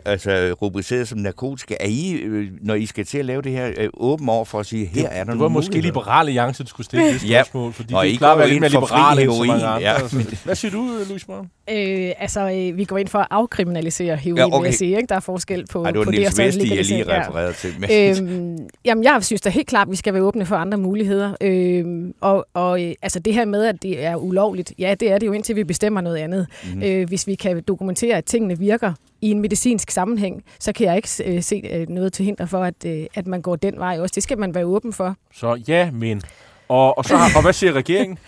[0.05, 1.75] altså, rubriceret som narkotika.
[1.81, 4.61] Er I, øh, når I skal til at lave det her, øh, åben over for
[4.61, 7.29] at sige, her er der Det var nogle måske liberale alliance, der skulle stille det
[7.31, 7.43] Ja.
[7.43, 9.75] spørgsmål, fordi Og de I klarer går at lidt mere liberale end så mange heroin,
[9.75, 10.23] andre.
[10.33, 10.37] ja.
[10.45, 11.51] Hvad siger du, Louise Morgen?
[11.71, 14.59] Øh, altså, øh, vi går ind for at afkriminalisere heroin, ja, Ja, okay.
[14.59, 14.97] vil jeg sige.
[14.97, 15.07] Ikke?
[15.09, 17.05] Der er forskel på, Ej, det var på det, og så jeg lige.
[17.09, 17.21] Ja.
[17.29, 17.75] refererede til.
[17.79, 20.79] Men, øhm, jamen, jeg synes da helt klart, at vi skal være åbne for andre
[20.79, 21.33] muligheder.
[21.41, 25.19] Øhm, og og øh, altså det her med, at det er ulovligt, ja, det er
[25.21, 26.47] det jo indtil vi bestemmer noget andet.
[26.75, 26.83] Mm.
[26.83, 30.97] Øh, hvis vi kan dokumentere, at tingene virker i en medicinsk sammenhæng, så kan jeg
[30.97, 33.99] ikke øh, se øh, noget til hinder for, at, øh, at man går den vej
[34.01, 34.13] også.
[34.15, 35.17] Det skal man være åben for.
[35.35, 36.23] Så ja, men.
[36.69, 38.19] Og, og, så har, og hvad siger regeringen?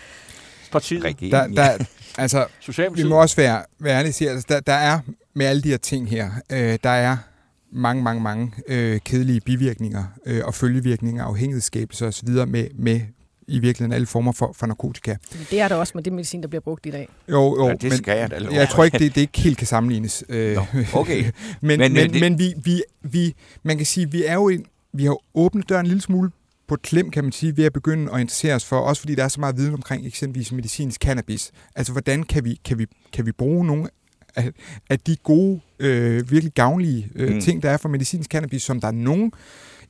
[0.71, 1.03] Partiet?
[1.03, 1.85] Regeringen, Der, der,
[2.17, 2.45] altså,
[2.95, 4.99] vi må også være, være ærlige og sige, altså, der, der er
[5.33, 7.17] med alle de her ting her, øh, der er
[7.71, 12.29] mange, mange, mange øh, kedelige bivirkninger øh, og følgevirkninger, afhængighedsskabelse osv.
[12.29, 13.01] med, med
[13.47, 15.15] i virkeligheden alle former for, for narkotika.
[15.51, 17.07] Det er der også med det medicin, der bliver brugt i dag.
[17.29, 19.57] Jo, jo, Ja, det skal jeg da love jeg tror ikke, det, det ikke helt
[19.57, 20.23] kan sammenlignes.
[20.29, 20.61] Øh, Nå,
[20.93, 21.23] okay.
[21.23, 24.49] men, Men, men, men, det- men vi, vi, vi, man kan sige, vi er jo
[24.49, 26.29] en, vi har åbnet døren en lille smule
[26.67, 29.15] på et klem, kan man sige, ved at begynde at interessere os for, også fordi
[29.15, 31.51] der er så meget viden omkring eksempelvis medicinsk cannabis.
[31.75, 33.87] Altså, hvordan kan vi, kan vi, kan vi bruge nogle
[34.35, 34.51] af,
[34.89, 37.35] af de gode, øh, virkelig gavnlige øh, Mm.
[37.35, 37.41] mm.
[37.41, 39.31] ting, der er for medicinsk cannabis, som der er nogen,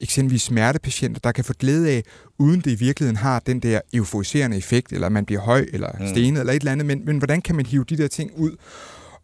[0.04, 2.04] eksempelvis smertepatienter, der kan få glæde af,
[2.40, 6.08] uden det i virkeligheden har den der euforiserende effekt, eller man bliver høj, eller Mm.
[6.08, 8.52] stenet, eller et eller andet, men, men hvordan kan man hive de der ting ud?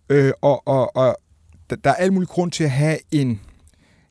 [0.09, 1.17] Øh, og, og, og
[1.69, 3.39] der, er al mulig grund til at have en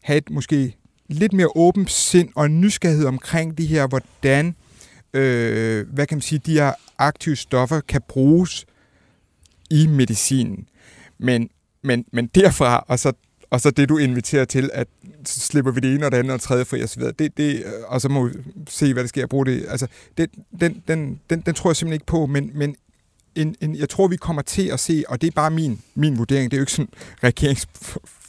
[0.03, 0.77] have et måske
[1.09, 4.57] lidt mere åbent sind og en nysgerrighed omkring de her, hvordan
[5.15, 8.67] øh, hvad kan man sige, de her aktive stoffer kan bruges
[9.71, 10.69] i medicinen.
[11.19, 11.51] Men,
[11.83, 13.13] men, men derfra, og så,
[13.51, 14.89] og så det, du inviterer til, at
[15.25, 17.37] så slipper vi det ene og det andet og tredje fri og så videre, det,
[17.37, 18.33] det, øh, og så må vi
[18.69, 19.67] se, hvad der sker at bruge det.
[19.69, 19.87] Altså,
[20.19, 20.31] det,
[20.61, 22.77] den, den, den, den tror jeg simpelthen ikke på, men, men
[23.35, 26.19] en, en, jeg tror, vi kommer til at se, og det er bare min, min
[26.19, 26.93] vurdering, det er jo ikke sådan
[27.25, 27.69] regerings...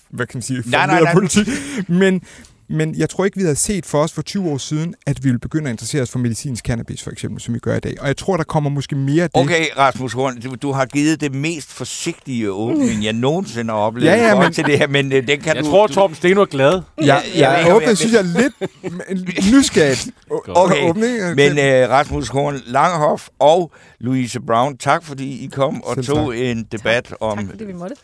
[0.09, 0.63] Hvad kan man sige?
[0.65, 1.13] Nej, nej, nej.
[1.13, 1.47] politik.
[1.87, 2.21] Men,
[2.69, 5.29] men jeg tror ikke, vi havde set for os for 20 år siden, at vi
[5.29, 7.95] ville begynde at interessere os for medicinsk cannabis, for eksempel, som vi gør i dag.
[8.01, 9.41] Og jeg tror, der kommer måske mere af det.
[9.41, 14.07] Okay, Rasmus Horn, du, du har givet det mest forsigtige åbning, jeg nogensinde har oplevet
[14.07, 15.69] Ja, ja, men- til det her, men øh, den kan Jeg du...
[15.69, 16.81] tror, du, Torben Steno er glad.
[16.97, 17.15] Ja, Ja,
[17.51, 20.07] jeg ja, åbner, synes jeg, lidt nysgerrigt.
[20.47, 21.35] Okay, åbning.
[21.35, 26.37] Men øh, Rasmus Horn Langehoff og Louise Brown, tak fordi I kom og Selv tog
[26.37, 27.95] en debat om Tak fordi vi måtte.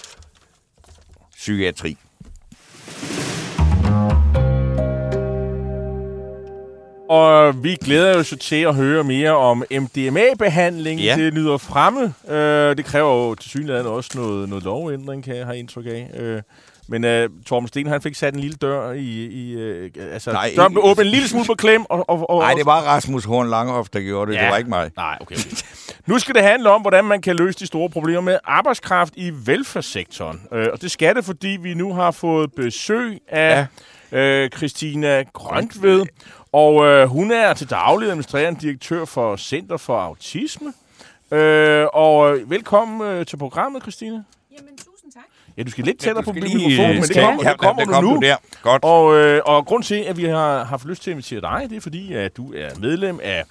[1.36, 1.98] psykiatri.
[7.10, 11.00] Og vi glæder os jo til at høre mere om MDMA-behandling.
[11.00, 11.16] Ja.
[11.16, 12.14] Det lyder fremme.
[12.30, 16.10] Øh, det kræver jo til synligheden også noget, noget lovændring, kan jeg have indtryk af.
[16.14, 16.42] Øh,
[16.88, 19.26] men øh, Torben Sten, han fik sat en lille dør i...
[19.26, 21.86] i øh, altså, Nej, døren blev åbnet en lille smule på klem.
[21.90, 24.38] Og, og, og, Nej, det var Rasmus Horn Langehoff, der gjorde det.
[24.38, 24.44] Ja.
[24.44, 24.92] Det var ikke mig.
[24.96, 25.36] Nej, okay.
[25.36, 25.46] okay.
[26.06, 29.32] Nu skal det handle om, hvordan man kan løse de store problemer med arbejdskraft i
[29.46, 30.42] velfærdssektoren.
[30.54, 33.66] Øh, og det skal det, fordi vi nu har fået besøg af
[34.12, 34.18] ja.
[34.18, 36.06] øh, Christina Grøntved.
[36.56, 40.74] Og øh, hun er til daglig administrerende direktør for Center for Autisme.
[41.32, 44.12] Øh, og øh, velkommen øh, til programmet, Christina.
[44.12, 45.24] Jamen, tusind tak.
[45.58, 47.60] Ja, du skal lidt tættere du på mikrofonen, lige, men øh, det kommer, ja, det
[47.60, 48.16] kommer der du kom nu.
[48.16, 48.36] du der.
[48.62, 48.84] Godt.
[48.84, 51.78] Og, øh, og grund til, at vi har haft lyst til at invitere dig, det
[51.78, 53.44] er fordi, at du er medlem af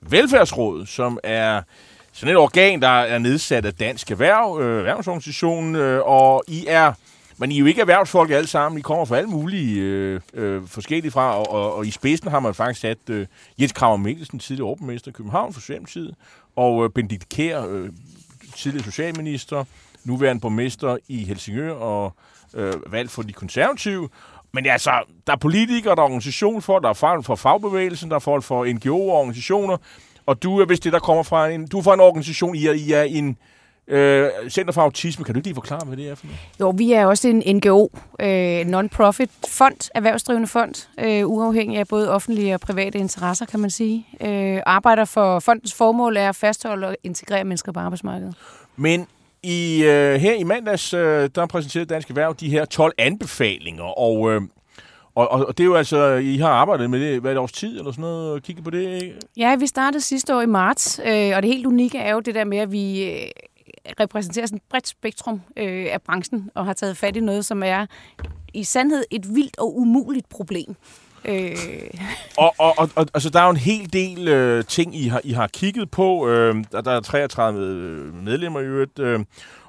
[0.00, 1.62] Velfærdsrådet, som er
[2.12, 6.92] sådan et organ, der er nedsat af Dansk Erhverv, øh, Erhvervsorganisationen, øh, og I er,
[7.38, 10.66] men I er jo ikke erhvervsfolk alle sammen, I kommer fra alle mulige øh, øh,
[10.66, 13.26] forskellige fra, og, og, og i spidsen har man faktisk sat øh,
[13.60, 16.14] Jens Kramer Mikkelsen, tidligere åbenmester i København for Socialdemokratiet,
[16.56, 17.90] og øh, Benedikt Kær, øh,
[18.56, 19.64] tidligere socialminister,
[20.04, 22.12] nuværende borgmester i Helsingør og
[22.54, 24.08] øh, valgt for de konservative.
[24.52, 24.90] Men altså,
[25.26, 28.64] der er politikere, der er organisationsfolk, der er folk fra fagbevægelsen, der er folk for
[28.66, 29.76] NGO'er og organisationer,
[30.26, 32.66] og du er vist det, der kommer fra en, du er fra en organisation, I
[32.66, 33.34] er, I er en øh,
[34.48, 35.24] Center for Autisme.
[35.24, 36.38] Kan du lige forklare, hvad det er for noget?
[36.60, 37.88] Jo, vi er også en NGO,
[38.20, 43.70] øh, non-profit fond, erhvervsdrivende fond, øh, uafhængig af både offentlige og private interesser, kan man
[43.70, 44.06] sige.
[44.20, 48.34] Øh, arbejder for fondens formål er at fastholde og integrere mennesker på arbejdsmarkedet.
[48.76, 49.06] Men
[49.42, 54.32] i, øh, her i mandags, øh, der præsenterede Dansk Erhverv de her 12 anbefalinger, og,
[54.32, 54.42] øh,
[55.14, 57.40] og, og og det er jo altså, I har arbejdet med det, hvad er det
[57.40, 59.14] års tid eller sådan noget, og kigget på det, ikke?
[59.36, 62.34] Ja, vi startede sidste år i marts, øh, og det helt unikke er jo det
[62.34, 63.26] der med, at vi øh,
[64.00, 67.62] repræsenterer sådan et bredt spektrum øh, af branchen, og har taget fat i noget, som
[67.62, 67.86] er
[68.54, 70.76] i sandhed et vildt og umuligt problem.
[71.24, 71.56] Øh,
[72.36, 75.20] Og, og, og, og altså, der er jo en hel del øh, ting, I har,
[75.24, 76.28] I har kigget på.
[76.28, 78.98] Øh, der, der er 33 øh, medlemmer i øvrigt.
[78.98, 79.20] Øh,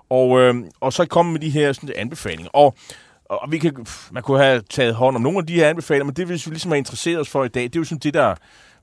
[0.10, 2.50] og, øh, og så kommer med de her sådan, anbefalinger.
[2.54, 2.76] Og,
[3.30, 6.06] og vi kan, pff, man kunne have taget hånd om nogle af de her anbefalinger,
[6.06, 8.00] men det, hvis vi ligesom har interesseret os for i dag, det er jo sådan
[8.00, 8.36] det, der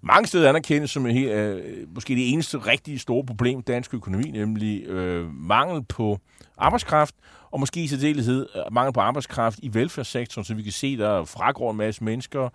[0.02, 3.62] mange steder anerkendes som øh, en helt, øh, måske det eneste rigtige store problem i
[3.62, 6.18] dansk økonomi, nemlig øh, mangel på
[6.58, 7.14] arbejdskraft,
[7.50, 11.24] og måske i særdeleshed øh, mangel på arbejdskraft i velfærdssektoren, så vi kan se, der
[11.24, 12.48] fragår en masse mennesker,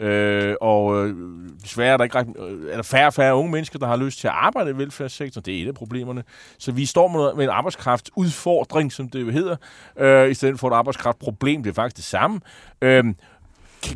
[0.00, 1.16] øh, og øh,
[1.62, 3.96] desværre er der, ikke ret, øh, er der færre og færre unge mennesker, der har
[3.96, 5.44] lyst til at arbejde i velfærdssektoren.
[5.44, 6.24] Det er et af problemerne.
[6.58, 9.56] Så vi står med, med en arbejdskraftudfordring, som det jo hedder,
[9.98, 11.62] øh, i stedet for et arbejdskraftproblem.
[11.62, 12.40] Det er faktisk det samme.
[12.82, 13.04] Øh,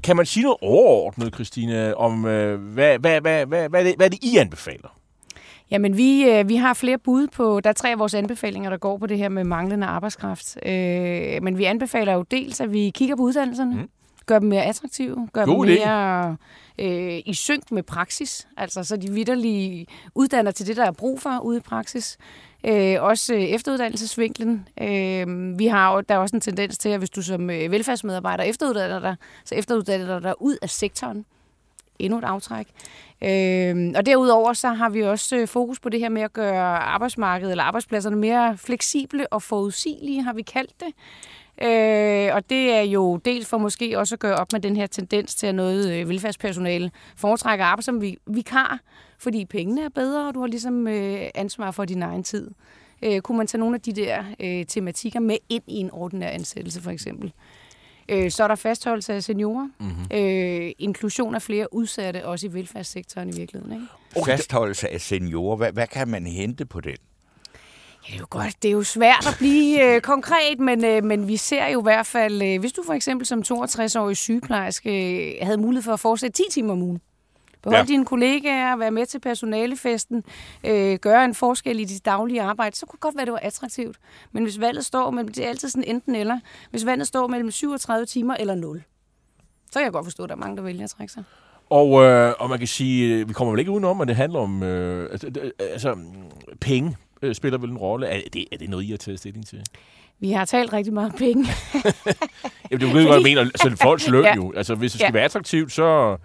[0.04, 4.10] kan, man sige noget overordnet, Christine, om øh, hvad, hvad, hvad, hvad, hvad, det, hvad
[4.10, 4.98] det, I anbefaler?
[5.70, 8.76] Jamen, vi, øh, vi har flere bud på, der er tre af vores anbefalinger, der
[8.76, 10.56] går på det her med manglende arbejdskraft.
[10.66, 13.88] Øh, men vi anbefaler jo dels, at vi kigger på uddannelserne, Mm.
[14.26, 16.36] gør dem mere attraktive, gør God dem mere
[16.78, 21.20] øh, i synk med praksis, altså så de vidderlige uddanner til det, der er brug
[21.20, 22.18] for ude i praksis.
[22.64, 24.68] Øh, også efteruddannelsesvinklen.
[24.80, 27.70] Øh, vi har jo, der er også en tendens til, at hvis du som øh,
[27.70, 31.24] velfærdsmedarbejder efteruddanner dig, så efteruddanner du dig ud af sektoren
[31.98, 32.66] endnu et aftræk.
[33.22, 36.78] Øh, og derudover så har vi også øh, fokus på det her med at gøre
[36.78, 40.94] arbejdsmarkedet eller arbejdspladserne mere fleksible og forudsigelige, har vi kaldt det.
[41.62, 44.86] Øh, og det er jo dels for måske også at gøre op med den her
[44.86, 48.78] tendens til, at noget øh, velfærdspersonale foretrækker arbejde som vi, vikar,
[49.22, 52.50] fordi pengene er bedre, og du har ligesom øh, ansvar for din egen tid.
[53.02, 56.28] Øh, kunne man tage nogle af de der øh, tematikker med ind i en ordinær
[56.28, 57.32] ansættelse, for eksempel?
[58.08, 59.68] Øh, så er der fastholdelse af seniorer.
[59.80, 60.06] Mm-hmm.
[60.18, 63.72] Øh, inklusion af flere udsatte, også i velfærdssektoren i virkeligheden.
[63.72, 64.24] Ikke?
[64.24, 65.56] Fastholdelse af seniorer.
[65.56, 66.90] Hvad, hvad kan man hente på den?
[66.90, 68.62] Ja, det er jo godt.
[68.62, 71.82] Det er jo svært at blive øh, konkret, men, øh, men vi ser jo i
[71.82, 74.90] hvert fald, øh, hvis du for eksempel som 62-årig sygeplejerske
[75.32, 77.00] øh, havde mulighed for at fortsætte 10 timer om ugen,
[77.62, 77.84] Behold ja.
[77.84, 80.24] dine kollegaer, være med til personalefesten,
[80.64, 83.40] øh, gøre en forskel i dit daglige arbejde, så kunne det godt være, det var
[83.42, 83.96] attraktivt.
[84.32, 86.38] Men hvis valget står mellem, det er altid sådan enten eller,
[86.70, 88.82] hvis valget står mellem 37 timer eller 0,
[89.70, 91.24] så kan jeg godt forstå, at der er mange, der vælger at trække sig.
[91.70, 94.38] Og, øh, og man kan sige, øh, vi kommer vel ikke udenom, at det handler
[94.38, 95.18] om øh,
[95.60, 95.96] altså,
[96.60, 98.06] penge øh, spiller vel en rolle.
[98.06, 99.62] Er det, er det noget, I har taget stilling til?
[100.20, 101.46] Vi har talt rigtig meget penge.
[102.70, 103.40] Jamen, du ved, hvad jeg mener.
[103.40, 104.34] Altså, folks løn ja.
[104.34, 104.52] jo.
[104.56, 105.12] Altså, hvis det skal ja.
[105.12, 106.16] være attraktivt, så...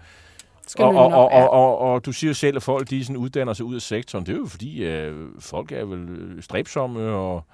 [0.68, 3.52] Skal og, og, og, og, og, og du siger selv, at folk de sådan uddanner
[3.52, 4.26] sig ud af sektoren.
[4.26, 7.44] Det er jo fordi, at folk er vel stræbsomme og,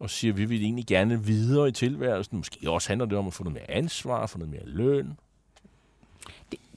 [0.00, 2.36] og siger, at vi vil egentlig gerne videre i tilværelsen.
[2.36, 5.16] Måske også handler det om at få noget mere ansvar, få noget mere løn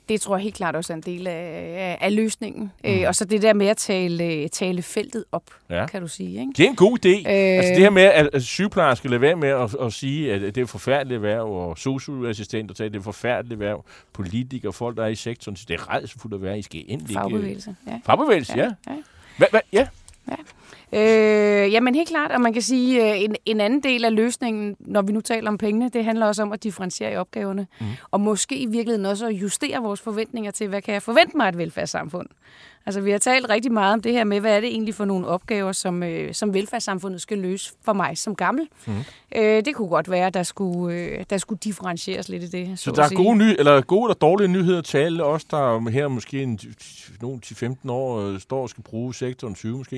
[0.09, 2.71] det tror jeg helt klart også er en del af, af løsningen.
[2.83, 2.89] Mm.
[2.89, 5.87] Øh, og så det der med at tale, tale feltet op, ja.
[5.87, 6.39] kan du sige.
[6.39, 6.51] Ikke?
[6.57, 7.09] Det er en god idé.
[7.09, 10.41] Øh, altså det her med, at, at sygeplejersker lade være med at, at sige, at
[10.41, 15.07] det er forfærdeligt værv, og socioassistenter tager, det er forfærdeligt værv, politikere, folk, der er
[15.07, 17.99] i sektoren, det er redsfuldt at være, I skal endelig Fagbevægelse, ja.
[18.05, 18.63] Fagbevægelse, ja.
[18.63, 18.71] ja.
[18.87, 18.95] ja.
[19.37, 19.87] Hva, hva, ja.
[21.77, 21.81] Ja.
[21.81, 25.01] Jamen helt klart, og man kan sige, øh, en, en anden del af løsningen, når
[25.01, 27.67] vi nu taler om pengene, det handler også om at differentiere i opgaverne.
[27.79, 27.85] Mm.
[28.11, 31.45] Og måske i virkeligheden også at justere vores forventninger til, hvad kan jeg forvente mig
[31.45, 32.27] af et velfærdssamfund?
[32.87, 35.05] Altså vi har talt rigtig meget om det her med, hvad er det egentlig for
[35.05, 38.67] nogle opgaver, som, øh, som velfærdssamfundet skal løse for mig som gammel.
[38.85, 38.93] Mm.
[39.35, 42.79] Øh, det kunne godt være, at der skulle, øh, der skulle differentieres lidt i det.
[42.79, 45.89] Så, så der er gode, ny, eller gode eller dårlige nyheder til alle os, der
[45.89, 46.59] her måske en,
[47.21, 49.97] nogle 10-15 år øh, står og skal bruge sektoren 20 måske.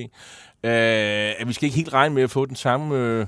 [0.64, 0.70] Øh,
[1.38, 3.26] at vi skal ikke helt regne med at få den samme øh,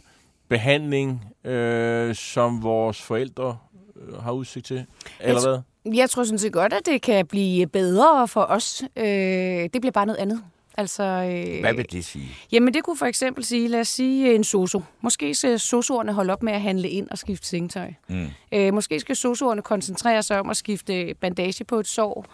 [0.48, 3.56] behandling, øh, som vores forældre
[3.96, 4.86] øh, har udsigt til,
[5.20, 5.58] eller hvad?
[5.84, 8.82] Jeg tror sådan set godt, at det kan blive bedre for os.
[8.96, 10.42] Øh, det bliver bare noget andet.
[10.76, 12.28] Altså, øh, Hvad vil det sige?
[12.52, 14.82] Jamen, det kunne for eksempel sige, lad os sige en soso.
[15.00, 17.92] Måske skal sosuerne holde op med at handle ind og skifte sengetøj.
[18.08, 18.26] Mm.
[18.52, 22.26] Øh, måske skal sosuerne koncentrere sig om at skifte bandage på et sår.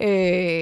[0.00, 0.08] Øh,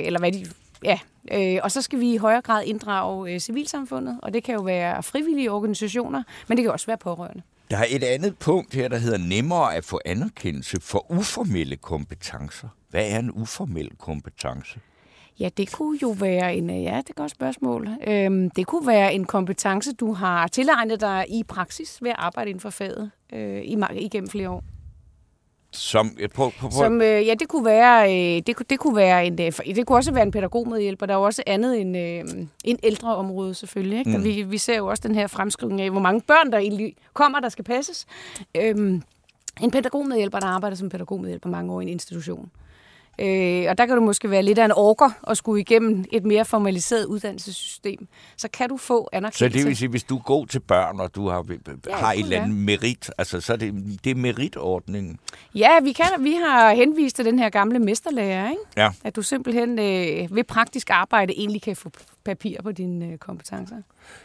[0.07, 0.47] eller hvad de...
[0.85, 0.99] Ja,
[1.33, 4.61] øh, og så skal vi i højere grad inddrage øh, civilsamfundet, og det kan jo
[4.61, 7.43] være frivillige organisationer, men det kan også være pårørende.
[7.73, 12.69] Der er et andet punkt her, der hedder nemmere at få anerkendelse for uformelle kompetencer.
[12.91, 14.81] Hvad er en uformel kompetence?
[15.41, 17.89] Ja, det kunne jo være en, øh, ja, det er et godt spørgsmål.
[18.07, 22.51] Øhm, det kunne være en kompetence, du har tilegnet dig i praksis ved at arbejde
[22.51, 24.65] inden for faget øh, igennem flere år.
[25.73, 26.71] Som, på, på, på.
[26.71, 29.99] Som øh, ja, det kunne være, øh, det, det kunne være en, øh, det kunne
[29.99, 31.07] også være en pædagogmedhjælper.
[31.07, 33.99] Der er jo også andet end øh, en ældreområde selvfølgelig.
[33.99, 34.19] Ikke?
[34.19, 34.25] Mm.
[34.25, 37.41] Vi, vi ser jo også den her fremskrivning af, hvor mange børn der egentlig kommer,
[37.41, 38.07] der skal passes.
[38.57, 39.03] Øhm,
[39.63, 42.51] en pædagogmedhjælper, der arbejder som pædagogmedhjælper mange år i en institution.
[43.19, 46.25] Øh, og der kan du måske være lidt af en orker og skulle igennem et
[46.25, 48.09] mere formaliseret uddannelsessystem.
[48.37, 49.39] Så kan du få anerkendelse.
[49.39, 51.45] Så det vil sige, hvis du er god til børn, og du har,
[51.89, 55.19] ja, har et eller andet merit, altså så er det, det er meritordningen?
[55.55, 58.63] Ja, vi, kan, vi har henvist til den her gamle mesterlærer, ikke?
[58.77, 58.91] Ja.
[59.05, 61.91] at du simpelthen øh, ved praktisk arbejde egentlig kan få
[62.25, 63.77] papir på dine øh, kompetencer.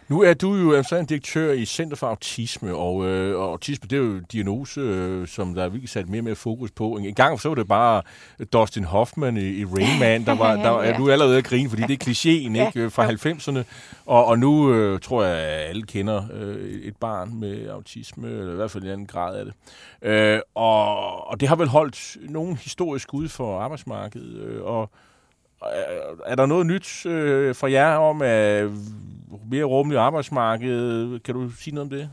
[0.07, 3.87] Nu er du jo altså en direktør i Center for Autisme, og, øh, og autisme
[3.89, 6.71] det er jo en diagnose, øh, som der er virkelig sat mere og mere fokus
[6.71, 6.97] på.
[6.97, 8.01] En gang så var det bare
[8.53, 11.81] Dustin Hoffman i, i Rain Man, der var, der er du allerede at grine, fordi
[11.81, 13.63] det er klichéen ikke, fra 90'erne,
[14.05, 18.53] og, og nu øh, tror jeg, at alle kender øh, et barn med autisme, eller
[18.53, 19.53] i hvert fald en anden grad af det.
[20.01, 24.91] Øh, og, og det har vel holdt nogle historisk ud for arbejdsmarkedet, øh, og
[26.25, 28.69] er der noget nyt øh, fra jer om at
[29.51, 31.19] mere rummeligt arbejdsmarked?
[31.19, 32.09] Kan du sige noget om det?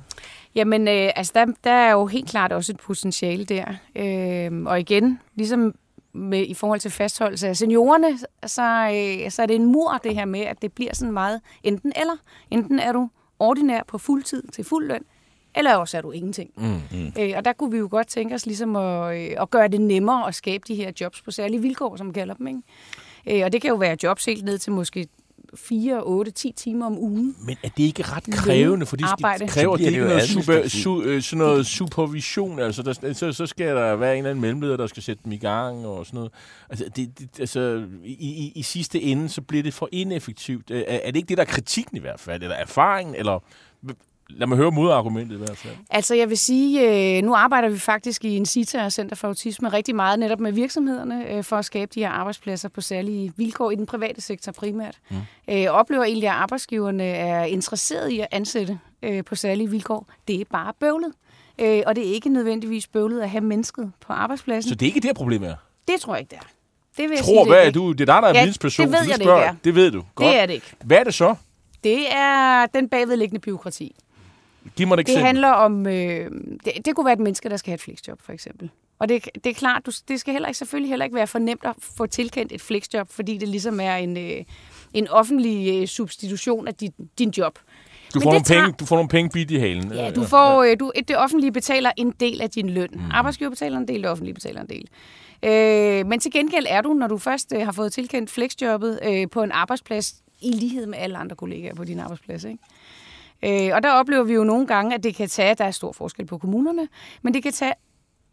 [0.55, 3.65] Jamen, øh, altså der, der er jo helt klart også et potentiale der.
[3.97, 5.75] Øh, og igen, ligesom
[6.13, 10.15] med, i forhold til fastholdelse af seniorerne, så, øh, så er det en mur, det
[10.15, 12.17] her med, at det bliver sådan meget enten eller.
[12.51, 15.05] Enten er du ordinær på fuld tid til fuld løn,
[15.55, 16.51] eller også er du ingenting.
[16.57, 17.13] Mm, mm.
[17.19, 19.81] Øh, og der kunne vi jo godt tænke os ligesom at, øh, at gøre det
[19.81, 22.47] nemmere at skabe de her jobs på særlige vilkår, som vi kalder dem.
[22.47, 22.61] Ikke?
[23.31, 25.07] Øh, og det kan jo være jobs helt ned til måske
[25.57, 27.37] 4, 8, 10 timer om ugen.
[27.47, 28.87] Men er det ikke ret krævende?
[28.87, 29.45] Fordi arbejde.
[29.45, 32.59] det kræver det bliver ikke det jo noget, super, su, øh, sådan noget supervision?
[32.61, 35.33] Altså, der, så, så skal der være en eller anden mellemleder, der skal sætte dem
[35.33, 36.33] i gang og sådan noget.
[36.71, 40.71] Altså, det, det, altså i, i, i sidste ende, så bliver det for ineffektivt.
[40.71, 42.43] Øh, Er, er det ikke det, der er kritikken i hvert fald?
[42.43, 43.15] Eller erfaringen?
[43.15, 43.43] Eller
[44.29, 45.75] lad mig høre modargumentet i hvert fald.
[45.91, 49.69] Altså jeg vil sige, øh, nu arbejder vi faktisk i en CITA, Center for Autisme,
[49.69, 53.71] rigtig meget netop med virksomhederne øh, for at skabe de her arbejdspladser på særlige vilkår
[53.71, 54.99] i den private sektor primært.
[55.11, 55.17] Mm.
[55.49, 58.79] Øh, oplever egentlig, at arbejdsgiverne er interesseret i at ansætte
[59.27, 60.07] på særlige vilkår.
[60.29, 61.13] Det er bare bøvlet.
[61.87, 64.69] Og det er ikke nødvendigvis bøvlet at have mennesket på arbejdspladsen.
[64.69, 65.55] Så det er ikke det her problem er?
[65.89, 66.47] Det tror jeg ikke, det er.
[66.97, 67.93] Det vil jeg Tror, sige, hvad det er du?
[67.93, 68.85] Det er dig, der er Ja, vidensperson.
[68.87, 69.47] det ved jeg, det ikke jeg.
[69.47, 69.55] er.
[69.65, 70.03] Det ved du.
[70.15, 70.27] Godt.
[70.29, 70.67] Det er det ikke.
[70.85, 71.35] Hvad er det så?
[71.85, 73.97] Det er den bagvedliggende byråkrati.
[74.77, 75.27] Giv mig et Det eksempel.
[75.27, 76.31] handler om, øh,
[76.65, 78.71] det, det kunne være et menneske, der skal have et flexjob, for eksempel.
[78.99, 81.39] Og det, det er klart, du, det skal heller ikke, selvfølgelig heller ikke være for
[81.39, 84.45] nemt at få tilkendt et flexjob, fordi det ligesom er en, øh,
[84.95, 87.59] en offentlig øh, substitution af din, din job.
[88.15, 89.93] Du får, det nogle tager- penge, du får nogle penge bidt i halen.
[89.93, 92.89] Ja, du får, øh, du, det offentlige betaler en del af din løn.
[92.93, 93.01] Mm.
[93.11, 94.89] Arbejdsgiver betaler en del, det offentlige betaler en del.
[95.43, 99.27] Øh, men til gengæld er du, når du først øh, har fået tilkendt flexjobbet øh,
[99.31, 102.45] på en arbejdsplads, i lighed med alle andre kollegaer på din arbejdsplads.
[102.45, 102.59] Ikke?
[103.45, 105.93] Øh, og der oplever vi jo nogle gange, at det kan tage, der er stor
[105.93, 106.89] forskel på kommunerne,
[107.23, 107.73] men det kan tage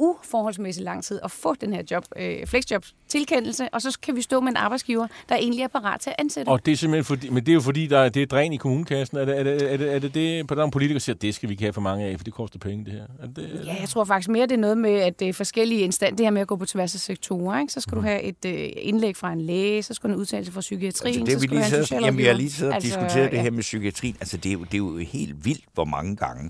[0.02, 4.22] uforholdsmæssigt lang tid at få den her job, øh, flexjob tilkendelse, og så kan vi
[4.22, 6.50] stå med en arbejdsgiver, der egentlig er parat til at ansætte.
[6.50, 8.54] Og det er simpelthen fordi, men det er jo fordi, der er, det er dræn
[8.54, 9.18] i kommunekassen.
[9.18, 11.00] Er det, er det, er det, er det, det på der er nogle politikere, der
[11.00, 13.02] siger, det skal vi ikke have for mange af, for det koster penge, det her.
[13.22, 15.34] Er det, det, Ja, jeg tror faktisk mere, det er noget med, at det er
[15.34, 16.16] forskellige instanser.
[16.16, 17.60] Det her med at gå på tværs af sektorer.
[17.60, 17.74] Ikke?
[17.74, 18.04] Så skal Mhm.
[18.04, 20.62] du have et øh, indlæg fra en læge, så skal du have en udtalelse fra
[20.62, 22.70] psykiatrien, Altså, det, så vi skal du lige have en jamen, vi har lige siddet
[22.70, 23.42] og Altså, diskuteret det ja.
[23.44, 24.16] her med psykiatrien.
[24.20, 26.50] Altså, det er, jo, det er jo helt vildt, hvor mange gange,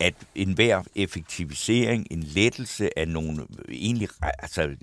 [0.00, 4.76] at enhver effektivisering, en lettelse af nogle egentlig altså, øh,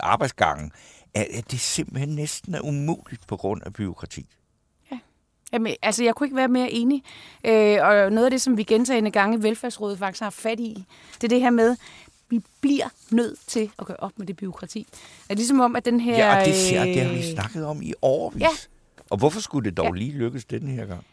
[0.00, 0.70] arbejdsgange,
[1.14, 4.26] at, at det simpelthen næsten er umuligt på grund af byråkrati.
[5.52, 7.02] Jamen, altså, jeg kunne ikke være mere enig.
[7.46, 10.84] Øh, og noget af det, som vi gentagende gange i Velfærdsrådet faktisk har fat i,
[11.14, 11.76] det er det her med,
[12.28, 14.86] vi bliver nødt til at gøre op med det byråkrati.
[15.28, 16.18] Er ligesom om, at den her...
[16.18, 18.40] Ja, og det, siger, det har vi øh, snakket om i årvis.
[18.42, 18.48] Ja.
[19.10, 19.98] Og hvorfor skulle det dog Ja.
[19.98, 21.04] lige lykkes den her gang?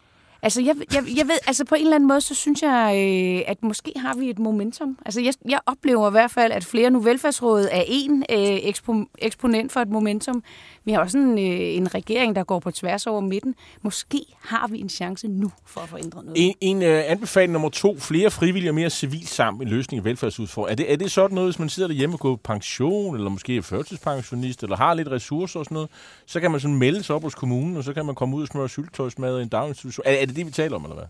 [0.43, 3.43] Altså, jeg, jeg, jeg ved, altså på en eller anden måde, så synes jeg, øh,
[3.47, 4.97] at måske har vi et momentum.
[5.05, 8.95] Altså, jeg, jeg oplever i hvert fald, at flere nu velfærdsrådet er en øh, ekspo,
[9.17, 10.43] eksponent for et momentum.
[10.85, 13.55] Vi har også en, øh, en regering, der går på tværs over midten.
[13.81, 16.47] Måske har vi en chance nu for at få ændret noget.
[16.47, 20.05] En, en øh, anbefaling nummer to, flere frivillige og mere civil sammen, en løsning af
[20.05, 20.71] velfærdsudfordringer.
[20.71, 23.29] Er det, er det sådan noget, hvis man sidder derhjemme og går på pension, eller
[23.29, 25.89] måske er førtidspensionist, eller har lidt ressourcer og sådan noget,
[26.25, 28.41] så kan man sådan melde sig op hos kommunen, og så kan man komme ud
[28.41, 30.03] og smøre syltetøjsmad i en daginstitution.
[30.05, 31.05] Er, er det det, vi taler om, eller hvad?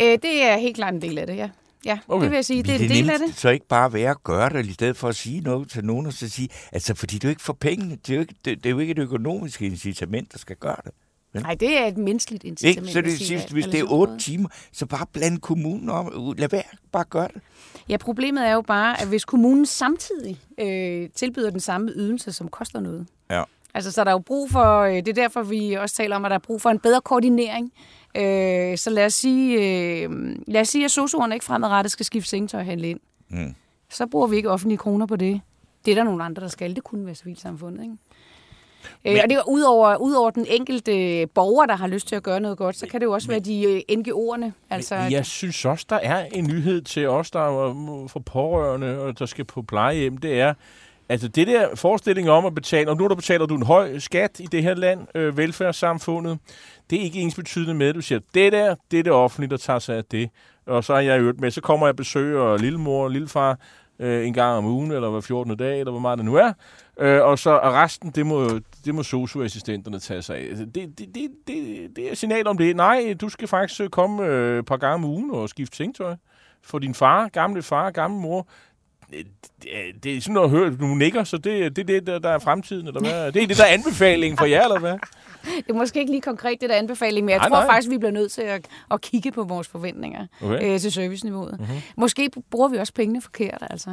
[0.00, 1.48] Øh, det er helt klart en del af det, ja.
[1.84, 2.22] Ja, okay.
[2.22, 2.62] Det vil jeg sige.
[2.62, 3.34] Det er en del af det.
[3.38, 6.06] så ikke bare være at gøre det, i stedet for at sige noget til nogen,
[6.06, 8.66] og så sige, altså fordi du ikke får pengene, det er jo ikke, det, det
[8.66, 10.92] er jo ikke et økonomisk incitament, der skal gøre det.
[11.42, 12.78] Nej, det er et menneskeligt incitament.
[12.88, 12.92] Ikke?
[12.92, 13.00] Så
[13.34, 16.34] det at- hvis det er otte timer, så bare blande kommunen om.
[16.38, 17.42] Lad være, bare gør det.
[17.88, 22.48] Ja, problemet er jo bare, at hvis kommunen samtidig øh, tilbyder den samme ydelse, som
[22.48, 23.06] koster noget.
[23.30, 23.42] Ja.
[23.74, 26.24] Altså, så er der jo brug for, øh, det er derfor, vi også taler om,
[26.24, 27.72] at der er brug for en bedre koordinering.
[28.14, 29.54] Øh, så lad os sige,
[30.02, 30.10] øh,
[30.46, 33.00] lad os sige at sosuerne ikke fremadrettet skal skifte sengetøj og handle ind.
[33.28, 33.54] Mm.
[33.90, 35.40] Så bruger vi ikke offentlige kroner på det.
[35.84, 36.74] Det er der nogle andre, der skal.
[36.74, 37.96] Det kunne være civilsamfundet, ikke?
[39.04, 42.22] Men, øh, og det er udover, udover den enkelte borger, der har lyst til at
[42.22, 44.50] gøre noget godt, så kan det jo også være de øh, NGO'erne.
[44.70, 49.00] Altså, Men jeg synes også, der er en nyhed til os, der er for pårørende,
[49.00, 50.16] og der skal på plejehjem.
[50.16, 50.54] Det er,
[51.08, 54.40] altså det der forestilling om at betale, og nu der betaler du en høj skat
[54.40, 56.38] i det her land, øh, velfærdssamfundet,
[56.90, 59.50] det er ikke ens betydende med, at du siger, det der, det er det offentlige,
[59.50, 60.30] der tager sig af det.
[60.66, 63.58] Og så er jeg øvrigt med, så kommer jeg og besøger lillemor og lillefar
[63.98, 65.56] øh, en gang om ugen, eller hver 14.
[65.56, 66.52] dag, eller hvor meget det nu er.
[66.98, 68.48] Øh, og så og resten, det må,
[68.84, 70.42] det må socioassistenterne tage sig af.
[70.42, 72.76] Altså, Det, det, det, det, det er signal om det.
[72.76, 76.14] Nej, du skal faktisk øh, komme øh, et par gange om ugen og skifte sengtøj.
[76.62, 78.48] For din far, gamle far, gamle mor.
[79.10, 79.26] Det,
[79.62, 82.06] det, er- det er sådan noget at høre, du nikker, så det, det er det,
[82.06, 83.32] der, der er fremtiden, eller hvad?
[83.32, 84.98] Det er det, der er anbefalingen for jer, eller hvad?
[85.56, 87.66] Det er måske ikke lige konkret det der anbefaling, men jeg Nej, tror nej.
[87.66, 90.74] faktisk, vi bliver nødt til at, at kigge på vores forventninger Okay.
[90.74, 91.60] øh, til serviceniveauet.
[91.60, 91.76] Mm-hmm.
[91.96, 93.90] Måske bruger vi også pengene forkert, altså.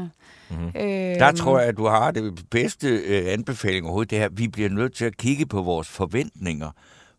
[0.49, 0.67] Mm-hmm.
[0.75, 0.84] Øh,
[1.19, 4.30] Der tror jeg, at du har det bedste øh, anbefaling overhovedet, det her.
[4.32, 6.71] Vi bliver nødt til at kigge på vores forventninger.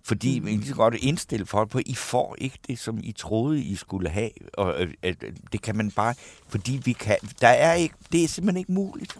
[0.08, 0.46] Fordi mm.
[0.46, 3.12] vi kan lige så godt indstille folk på, at I får ikke det, som I
[3.12, 4.30] troede, I skulle have.
[4.52, 6.14] Og øh, at, at det kan man bare,
[6.48, 9.18] fordi vi kan, der er ikke, det er simpelthen ikke muligt.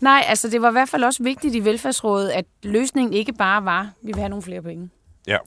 [0.00, 3.64] Nej, altså det var i hvert fald også vigtigt i velfærdsrådet, at løsningen ikke bare
[3.64, 4.90] var, at vi vil have nogle flere penge.
[5.26, 5.38] Ja.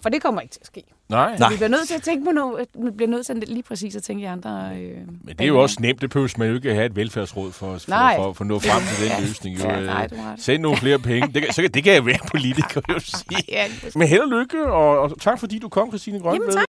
[0.00, 0.82] For det kommer ikke til at ske.
[1.10, 1.36] Nej.
[1.36, 3.62] Så vi bliver nødt til at tænke på noget, vi bliver nødt til at lige
[3.62, 4.70] præcis at tænke i andre...
[4.76, 6.00] Øh, Men det er jo også nemt.
[6.00, 8.16] Det behøver man jo ikke have et velfærdsråd for, for, Nej.
[8.16, 9.58] for, for at nå frem til den løsning.
[9.64, 9.68] Jo.
[9.68, 10.08] Ja, nej.
[10.38, 11.28] Send nogle flere penge.
[11.34, 13.44] Det kan, så kan, det kan jeg være politiker, jo sige.
[13.48, 13.64] Ja.
[13.94, 16.64] Men held og lykke, og, og tak fordi du kom, Christine tak.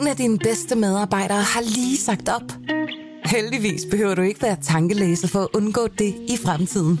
[0.00, 2.52] En af dine bedste medarbejdere har lige sagt op.
[3.24, 7.00] Heldigvis behøver du ikke være tankelæser for at undgå det i fremtiden.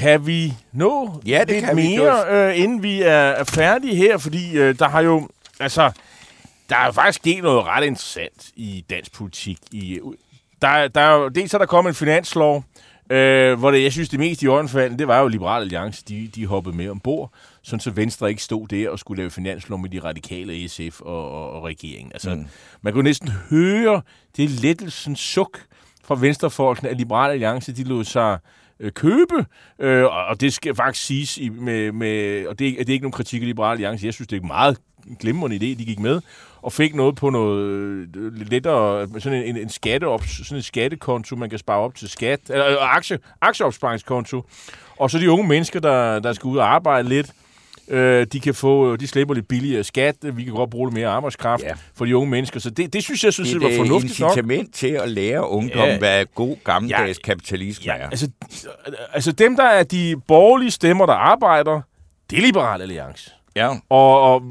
[0.00, 3.94] Kan vi nå Ja, det lidt kan vi, mere, øh, inden vi er, er færdige
[3.94, 4.18] her?
[4.18, 5.28] Fordi øh, der har jo,
[5.60, 5.90] altså,
[6.68, 9.58] der er jo faktisk sket noget ret interessant i dansk politik.
[9.72, 10.00] I,
[10.62, 12.64] der, der er jo, dels er der kommet en finanslov,
[13.10, 16.30] øh, hvor det, jeg synes, det mest i øjenfaldende, det var jo Liberal Alliance, de,
[16.34, 17.32] de hoppede med ombord,
[17.62, 21.30] sådan så Venstre ikke stod der og skulle lave finanslov med de radikale SF og,
[21.30, 22.12] og, og regeringen.
[22.12, 22.46] Altså, mm.
[22.82, 24.02] man kunne næsten høre
[24.36, 25.60] det lettelsens suk
[26.04, 28.38] fra venstrefolkene, at Liberal Alliance, de lod sig
[28.80, 29.46] øh, købe,
[29.78, 32.92] øh, og, og det skal faktisk siges i, med, med, og det, er- det er
[32.92, 34.78] ikke nogen kritik af Liberal Alliance, jeg synes, det er en meget
[35.20, 36.20] glimrende idé, de gik med,
[36.62, 37.64] og fik noget på noget
[38.16, 42.08] øh, lidt lettere, sådan en, en, skatteop, sådan en skattekonto, man kan spare op til
[42.08, 44.42] skat, eller øh, aktie, aktieopsparingskonto,
[44.98, 47.30] og så de unge mennesker, der, der skal ud og arbejde lidt,
[47.90, 51.08] øh, de kan få, de slipper lidt billigere skat, vi kan godt bruge lidt mere
[51.08, 51.72] arbejdskraft Ja.
[51.94, 53.88] for de unge mennesker, så det, det synes jeg, synes, Det det er var et
[53.88, 54.30] fornuftigt nok.
[54.30, 55.98] incitament til at lære ungdommen, Ja.
[55.98, 57.22] hvad god gammeldags Ja.
[57.32, 58.10] kapitalisme Ja, er.
[58.10, 58.28] altså,
[59.12, 61.80] altså dem, der er de borgerlige stemmer, der arbejder,
[62.30, 63.30] det er Liberal Alliance.
[63.56, 63.68] Ja.
[63.88, 64.42] Og, og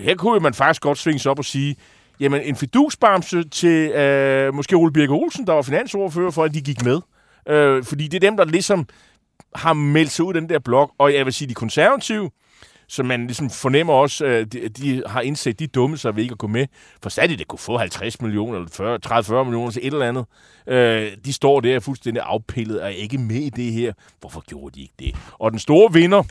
[0.00, 1.76] her kunne man faktisk godt svinge sig op og sige,
[2.20, 6.60] jamen en fidusbamse til øh, måske Ole Birke Olsen, der var finansordfører, for at de
[6.60, 7.00] gik med.
[7.48, 8.86] Øh, fordi det er dem, der ligesom
[9.54, 10.90] har meldt sig ud af den der blok.
[10.98, 12.30] Og jeg vil sige, de konservative,
[12.88, 16.32] som man ligesom fornemmer også, øh, de, de har indset, de dumme sig ved ikke
[16.32, 16.66] at gå med.
[17.02, 20.24] For stadig det kunne få 50 millioner, eller 30-40 millioner til et eller andet.
[20.66, 23.92] Øh, de står der fuldstændig afpillet og er ikke med i det her.
[24.20, 25.16] Hvorfor gjorde de ikke det?
[25.32, 26.22] Og den store vinder,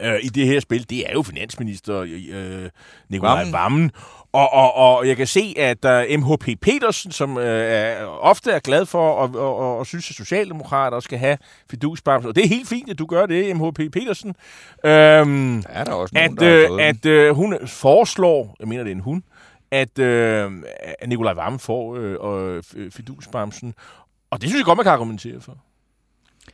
[0.00, 2.70] øh, i det her spil, det er jo finansminister øh,
[3.08, 3.52] Nikolaj Vammen.
[3.52, 3.90] Vammen.
[4.36, 8.58] Og, og, og jeg kan se, at uh, MHP Petersen, som øh, er, ofte er
[8.58, 11.38] glad for og, og, og, og synes, at Socialdemokrater skal have
[11.70, 12.28] fidusbamser.
[12.28, 14.28] Og det er helt fint, at du gør det, MHP Petersen.
[14.84, 18.82] Øhm, Der er der også nogen, at, der øh, at øh, hun foreslår, jeg mener
[18.82, 19.22] det er en hun,
[19.70, 20.52] at, øh,
[20.98, 23.74] at Nikolaj Vammen får øh, og f- fidusbamsen.
[24.30, 25.56] Og det synes jeg godt, man kan argumentere for.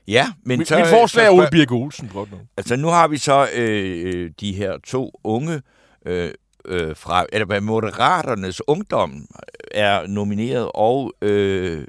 [0.09, 0.79] Ja, men Mit, så...
[0.79, 2.41] mit forslag er Ole Birke Olsen, godt nok.
[2.57, 5.63] Altså, nu har vi så øh, øh, de her to unge
[6.07, 6.31] øh,
[6.65, 9.27] øh, fra, eller hvad, Moderaternes Ungdom
[9.71, 11.87] er nomineret, og øh,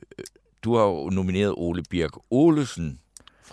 [0.63, 2.99] du har jo nomineret Ole Birk Olesen.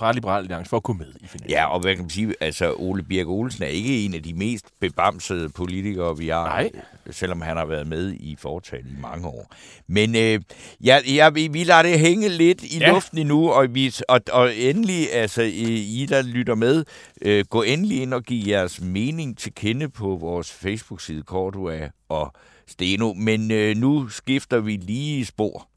[0.01, 1.51] Fra Liberal Alliance for at gå med i finalen.
[1.51, 4.35] Ja, og hvad kan man sige, altså Ole Birk Olesen er ikke en af de
[4.35, 6.71] mest bebamsede politikere, vi har, Nej.
[7.11, 9.55] selvom han har været med i fortalet i mange år.
[9.87, 10.41] Men øh,
[10.85, 12.93] ja, ja, vi, vi lader det hænge lidt i ja.
[12.93, 16.85] luften endnu, og, vi, og, og endelig, altså I, der lytter med,
[17.23, 22.33] øh, gå endelig ind og giv jeres mening til kende på vores Facebook-side, Cordua og
[22.67, 23.13] Steno.
[23.13, 25.71] Men øh, nu skifter vi lige spor.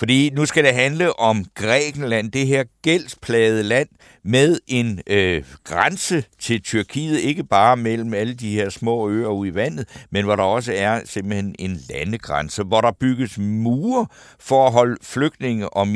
[0.00, 3.88] Fordi nu skal det handle om Grækenland, det her gældsplagede land
[4.24, 9.48] med en øh, grænse til Tyrkiet, ikke bare mellem alle de her små øer ude
[9.48, 14.06] i vandet, men hvor der også er simpelthen en landegrænse, hvor der bygges mure
[14.38, 15.88] for at holde flygtninge og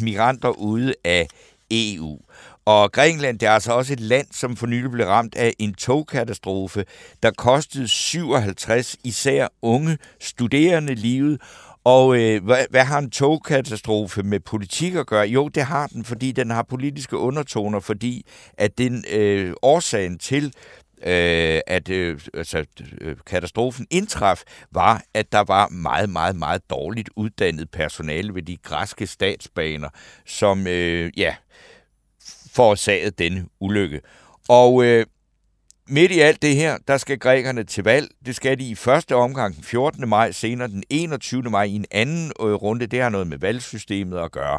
[0.00, 1.28] migranter ude af
[1.70, 2.18] EU.
[2.64, 5.74] Og Grækenland det er altså også et land, som for nylig blev ramt af en
[5.74, 6.84] togkatastrofe,
[7.22, 11.40] der kostede 57 især unge studerende livet.
[11.84, 15.26] Og øh, hvad, hvad har en togkatastrofe med politik at gøre?
[15.26, 18.26] Jo, det har den, fordi den har politiske undertoner, fordi
[18.58, 20.54] at den øh, årsagen til
[21.02, 22.64] øh, at øh, altså,
[23.00, 28.56] øh, katastrofen indtraf, var, at der var meget, meget, meget dårligt uddannet personale ved de
[28.56, 29.88] græske statsbaner,
[30.26, 31.34] som øh, ja,
[32.52, 34.00] forårsagede denne ulykke.
[34.48, 35.06] Og øh,
[35.90, 38.08] midt i alt det her, der skal grækerne til valg.
[38.26, 40.08] Det skal de i første omgang den 14.
[40.08, 41.42] maj, senere den 21.
[41.42, 42.86] maj i en anden øh, runde.
[42.86, 44.58] Det har noget med valgsystemet at gøre.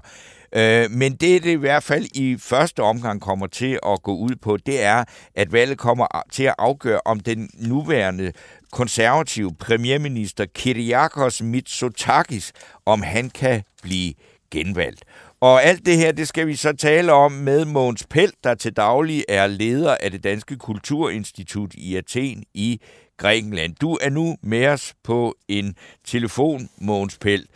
[0.55, 4.35] Øh, men det, det i hvert fald i første omgang kommer til at gå ud
[4.41, 5.03] på, det er,
[5.35, 8.31] at valget kommer til at afgøre, om den nuværende
[8.71, 12.53] konservative premierminister Kyriakos Mitsotakis,
[12.85, 14.13] om han kan blive
[14.51, 15.03] genvalgt.
[15.41, 18.73] Og alt det her, det skal vi så tale om med Måns Pelt, der til
[18.73, 22.81] daglig er leder af det Danske Kulturinstitut i Athen i
[23.17, 23.75] Grækenland.
[23.75, 25.75] Du er nu med os på en
[26.05, 27.49] telefon, Måns Pelt.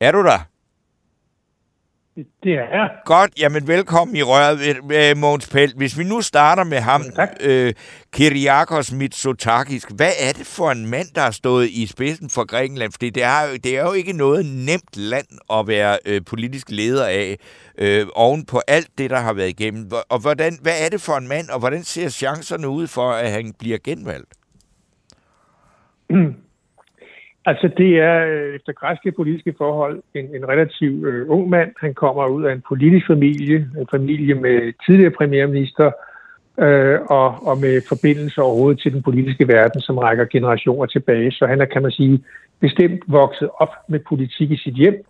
[0.00, 0.48] Er du der?
[2.16, 3.04] Det er.
[3.04, 5.76] Godt, jamen velkommen i røret, øh, Måns Pelt.
[5.76, 7.28] Hvis vi nu starter med ham, tak.
[7.40, 7.74] øh,
[8.12, 9.84] Kyriakos Mitsotakis.
[9.96, 12.92] Hvad er det for en mand, der har stået i spidsen for Grækenland?
[12.92, 16.70] Fordi det er, jo, det er jo ikke noget nemt land at være øh, politisk
[16.70, 17.36] leder af,
[17.78, 19.90] øh, oven på alt det, der har været igennem.
[20.08, 23.30] Og hvordan, hvad er det for en mand, og hvordan ser chancerne ud for, at
[23.30, 24.34] han bliver genvalgt?
[27.46, 31.70] Altså, det er øh, efter græske politiske forhold en, en relativ øh, ung mand.
[31.80, 35.90] Han kommer ud af en politisk familie, en familie med tidligere premierminister,
[36.58, 41.32] øh, og, og med forbindelse overhovedet til den politiske verden, som rækker generationer tilbage.
[41.32, 42.24] Så han er, kan man sige,
[42.60, 45.04] bestemt vokset op med politik i sit hjem.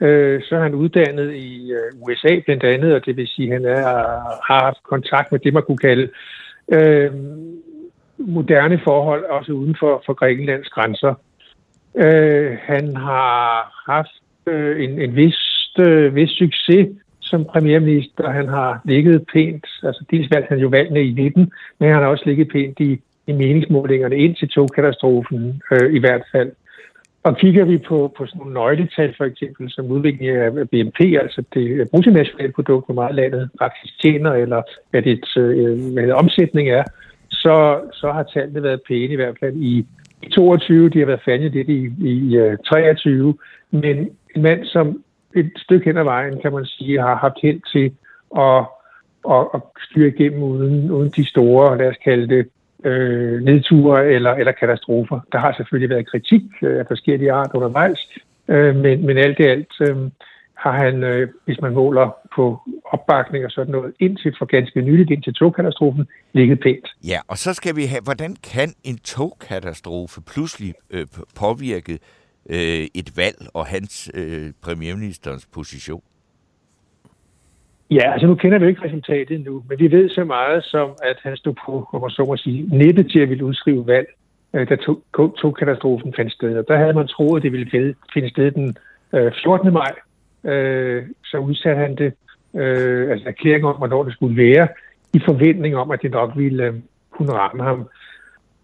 [0.00, 3.52] Øh, så er han uddannet i øh, USA blandt andet, og det vil sige, at
[3.52, 3.82] han er,
[4.48, 6.08] har haft kontakt med det, man kunne kalde
[6.72, 7.10] øh,
[8.18, 11.14] moderne forhold, også uden for, for Grækenlands grænser.
[11.94, 15.38] Øh, han har haft øh, en, en vis,
[15.78, 16.88] øh, vis succes
[17.20, 18.30] som premierminister.
[18.30, 22.08] Han har ligget pænt, altså dels valgte han jo valgene i 19, men han har
[22.08, 26.52] også ligget pænt i, i meningsmålingerne ind til togkatastrofen øh, i hvert fald.
[27.24, 31.42] Og kigger vi på, på sådan nogle nøgletal, for eksempel, som udvikling af BNP, altså
[31.54, 36.68] det bruttonationale produkt, hvor meget landet faktisk tjener, eller hvad det, øh, hvad det omsætning
[36.68, 36.84] er,
[37.30, 39.86] så, så har tallene været pæne i hvert fald i
[40.30, 43.34] 22, de har været fanget lidt i, i uh, øh, 23,
[43.70, 43.96] men
[44.36, 45.02] en mand, som
[45.36, 47.92] et stykke hen ad vejen, kan man sige, har haft held til
[48.38, 48.64] at,
[49.30, 49.60] at, at
[49.90, 52.48] styre igennem uden, uden de store, lad os kalde det,
[52.84, 55.20] øh, nedture eller, eller katastrofer.
[55.32, 58.08] Der har selvfølgelig været kritik øh, af forskellige art undervejs,
[58.48, 59.96] øh, men, men alt i alt øh,
[60.62, 62.06] har han, øh, hvis man måler
[62.36, 66.88] på opbakning og sådan noget, indtil for ganske nyligt, indtil togkatastrofen, ligget pænt.
[67.08, 71.06] Ja, og så skal vi have, hvordan kan en togkatastrofe pludselig øh,
[71.40, 71.98] påvirke
[72.50, 76.02] øh, et valg og hans øh, premierministerens position?
[77.90, 81.16] Ja, altså nu kender vi ikke resultatet nu, men vi ved så meget som, at
[81.22, 84.08] han stod på, om man så må sige, næppe til at ville udskrive valg,
[84.54, 84.76] øh, da
[85.42, 86.56] togkatastrofen fandt sted.
[86.58, 88.76] Og der havde man troet, at det ville finde sted den
[89.12, 89.72] øh, 14.
[89.72, 89.92] maj,
[90.44, 92.12] øh, så udsatte han det,
[92.54, 94.68] øh, altså erklæring om, hvornår det skulle være,
[95.14, 96.74] i forventning om, at det nok ville øh,
[97.10, 97.88] kunne ramme ham.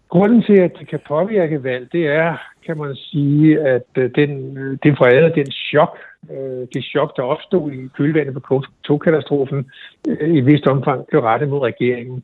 [0.09, 4.57] Grunden til, at det kan påvirke valg, det er, kan man sige, at øh, den,
[4.57, 5.97] øh, det vrede, den chok,
[6.31, 9.71] øh, det chok, der opstod i kølvandet på togkatastrofen,
[10.09, 12.23] øh, i et vist omfang blev rettet mod regeringen.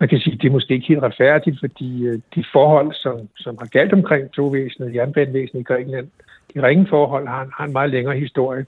[0.00, 3.28] Man kan sige, at det er måske ikke helt retfærdigt, fordi øh, de forhold, som,
[3.36, 6.27] som har galt omkring togvæsenet, jernbanevæsenet i Grækenland, øh,
[6.62, 8.66] ringe forhold har, har en meget længere historie.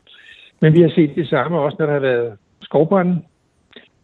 [0.60, 3.22] Men vi har set det samme også, når der har været skovbrænde.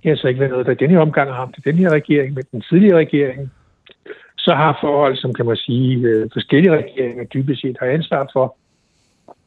[0.02, 2.34] Det har så ikke været noget, der denne omgang har haft til den her regering,
[2.34, 3.50] men den tidligere regering.
[4.38, 8.56] Så har forhold, som kan man sige, øh, forskellige regeringer dybest set har ansvar for.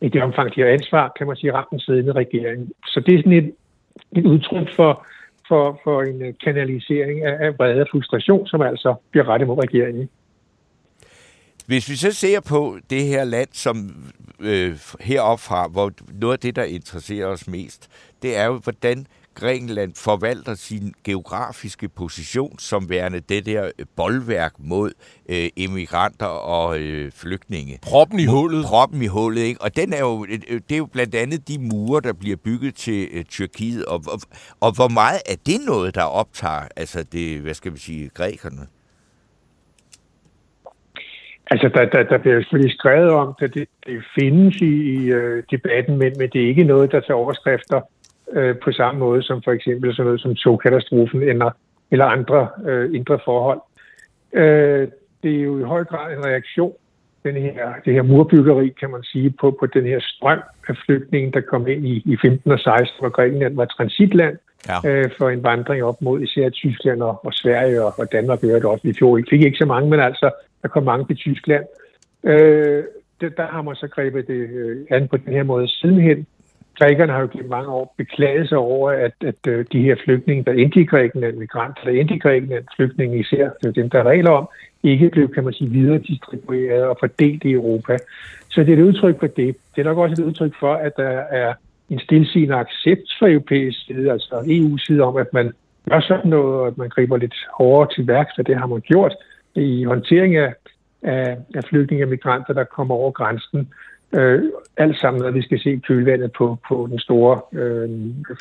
[0.02, 2.72] I det omfang, de har ansvar, kan man sige, ramt den siddende regering.
[2.86, 3.54] Så det er sådan et,
[4.18, 5.06] et udtryk for,
[5.48, 9.64] for, for en øh, kanalisering af, af vrede og frustration, som altså bliver rettet mod
[9.64, 10.10] regeringen.
[11.70, 14.06] Hvis vi så ser på det her land, som
[14.40, 15.92] øh, heroppe fra, hvor
[16.22, 17.88] noget af det, der interesserer os mest,
[18.22, 24.92] det er jo, hvordan Grækenland forvalter sin geografiske position som værende det der boldværk mod
[25.30, 27.80] øh, immigranter og øh, flygtninge.
[27.82, 28.66] Proppen i hullet.
[28.66, 29.62] Proppen i hullet, ikke?
[29.62, 32.76] Og den er jo, øh, det er jo blandt andet de mure, der bliver bygget
[32.76, 33.86] til øh, Tyrkiet.
[33.86, 34.22] Og, og,
[34.60, 38.68] og hvor meget er det noget, der optager altså det, hvad skal vi sige, grækerne?
[41.52, 45.44] Altså, der, der, der bliver selvfølgelig skrevet om det, det, det findes i, i uh,
[45.52, 47.82] debatten, men, men det er ikke noget, der tager overskrifter
[48.28, 51.52] uh, på samme måde som for eksempel sådan noget som togkatastrofen eller,
[51.92, 53.62] eller andre uh, indre forhold.
[54.34, 54.88] Uh,
[55.24, 56.74] det er jo i høj grad en reaktion,
[57.24, 61.32] den her, det her murbyggeri, kan man sige, på, på den her strøm af flygtninge,
[61.32, 64.38] der kom ind i, i 15 og 16, hvor Grækenland var transitland
[64.68, 64.78] ja.
[64.78, 68.66] uh, for en vandring op mod især Tyskland og, og Sverige og, og Danmark hørte
[68.66, 68.88] også.
[68.88, 70.32] Vi fik, fik ikke så mange, men altså
[70.62, 71.66] der kom mange til Tyskland.
[72.24, 72.84] Øh,
[73.22, 76.28] det, der har man så grebet det øh, an på den her måde sidenhen.
[76.80, 80.44] Grækerne har jo gennem mange år beklaget sig over, at, at øh, de her flygtninge,
[80.44, 84.00] der endte i Grækenland, migranter, der endte i Grækenland, flygtninge især, det er dem, der
[84.00, 84.50] er regler om,
[84.84, 87.98] ikke blev, kan man sige, videre distribueret og fordelt i Europa.
[88.50, 89.56] Så det er et udtryk for det.
[89.76, 91.54] Det er nok også et udtryk for, at der er
[91.90, 95.52] en stilsigende accept fra europæisk side, altså EU-side, om, at man
[95.90, 98.82] gør sådan noget, og at man griber lidt hårdere til værks, og det har man
[98.82, 99.16] gjort
[99.56, 100.54] i håndtering af,
[101.02, 103.70] af, af flygtninge og migranter, der kommer over grænsen.
[104.14, 104.44] Øh,
[104.78, 107.90] alt sammen noget, vi skal se kølvandet på, på den store øh,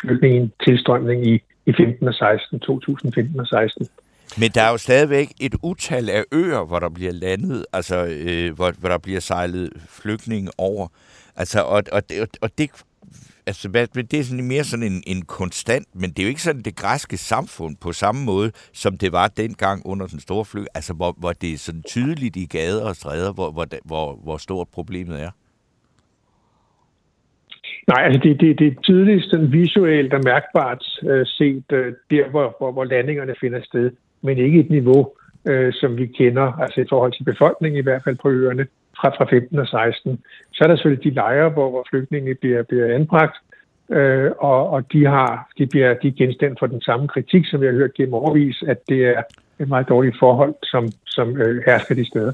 [0.00, 3.88] flygtninge tilstrømning i, i 15 og 16, 2015 og 16.
[4.40, 8.54] Men der er jo stadigvæk et utal af øer, hvor der bliver landet, altså øh,
[8.54, 10.88] hvor, hvor der bliver sejlet flygtninge over.
[11.36, 12.70] Altså, og, og, det, og det,
[13.48, 13.68] altså,
[14.12, 16.76] det er sådan mere sådan en, en konstant, men det er jo ikke sådan det
[16.76, 21.14] græske samfund på samme måde, som det var dengang under den store fly, altså hvor,
[21.20, 25.22] hvor det er sådan tydeligt i gader og stræder, hvor, hvor, hvor, hvor stort problemet
[25.22, 25.30] er.
[27.92, 32.30] Nej, altså det, det, det er tydeligt sådan visuelt og mærkbart øh, set øh, der,
[32.30, 33.90] hvor, hvor, hvor landingerne finder sted
[34.22, 35.12] men ikke et niveau,
[35.48, 38.66] øh, som vi kender, altså i forhold til befolkningen i hvert fald på øerne,
[39.00, 40.18] fra, fra 15 og 16.
[40.52, 43.36] Så er der selvfølgelig de lejre, hvor, hvor flygtninge bliver, bliver anbragt,
[43.90, 47.70] øh, og, og de, har, de bliver de genstand for den samme kritik, som jeg
[47.70, 49.22] har hørt gennem overvis, at det er
[49.58, 52.32] et meget dårligt forhold, som, som øh, hersker de steder.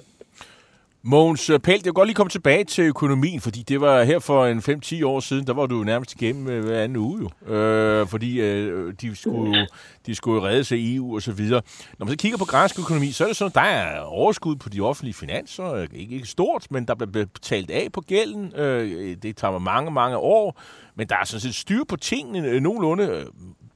[1.07, 4.19] Mogens øh, Pelt, jeg vil godt lige komme tilbage til økonomien, fordi det var her
[4.19, 7.55] for en 5-10 år siden, der var du nærmest igennem øh, hver anden uge jo.
[7.55, 9.67] Øh, fordi øh, de, skulle,
[10.07, 11.63] de skulle redde sig i EU og så videre.
[11.99, 14.57] Når man så kigger på græsk økonomi, så er det sådan, at der er overskud
[14.57, 15.83] på de offentlige finanser.
[15.83, 18.53] Ikke, ikke stort, men der bliver betalt af på gælden.
[18.57, 20.61] Øh, det tager mange, mange år.
[20.95, 23.27] Men der er sådan set styr på tingene øh, nogenlunde.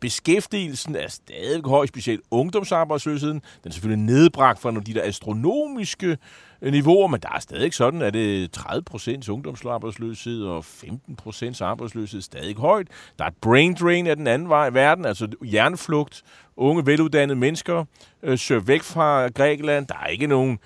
[0.00, 3.42] Beskæftigelsen er stadig høj, specielt ungdomsarbejdsløsheden.
[3.62, 6.18] Den er selvfølgelig nedbragt fra nogle af de der astronomiske
[6.62, 11.16] øh, niveauer, men der er stadig sådan, at øh, det 30 procents ungdomsarbejdsløshed og 15
[11.16, 12.88] procents arbejdsløshed stadig højt.
[13.18, 16.22] Der er et brain drain af den anden vej i verden, altså hjerneflugt.
[16.56, 17.84] Unge, veluddannede mennesker
[18.22, 19.86] øh, søger væk fra Grækenland.
[19.86, 20.58] Der er ikke nogen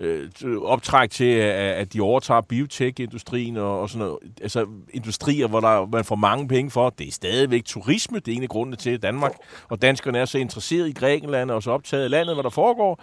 [0.00, 0.28] øh,
[0.62, 4.18] optræk til, at de overtager biotech-industrien og, og sådan noget.
[4.42, 6.90] Altså industrier, hvor der, man får mange penge for.
[6.90, 8.18] Det er stadigvæk turisme.
[8.18, 9.32] Det er en af grundene til, Danmark
[9.68, 13.02] og danskerne er så interesseret i Grækenland og så optaget af landet, hvad der foregår.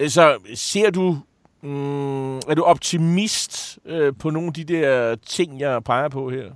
[0.00, 1.16] Øh, så ser du
[1.62, 6.50] Mm, er du optimist øh, på nogle af de der ting, jeg peger på her?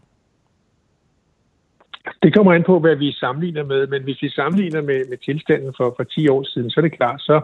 [2.23, 5.75] Det kommer an på, hvad vi sammenligner med, men hvis vi sammenligner med, med tilstanden
[5.77, 7.41] for, for 10 år siden, så er det klart, så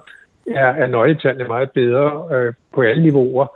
[0.51, 3.47] er, er nøgletallene meget bedre øh, på alle niveauer.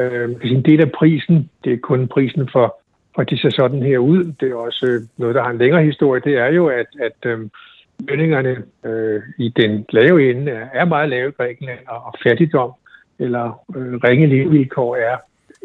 [0.00, 2.76] Øh, en del af prisen, det er kun prisen for,
[3.14, 4.24] for det ser sådan her ud.
[4.40, 6.20] Det er også øh, noget, der har en længere historie.
[6.24, 7.38] Det er jo, at, at øh,
[8.08, 12.72] lønningerne øh, i den lave ende er, er meget lave i Grækenland, og, og fattigdom
[13.18, 15.16] eller øh, ringe levevilkår er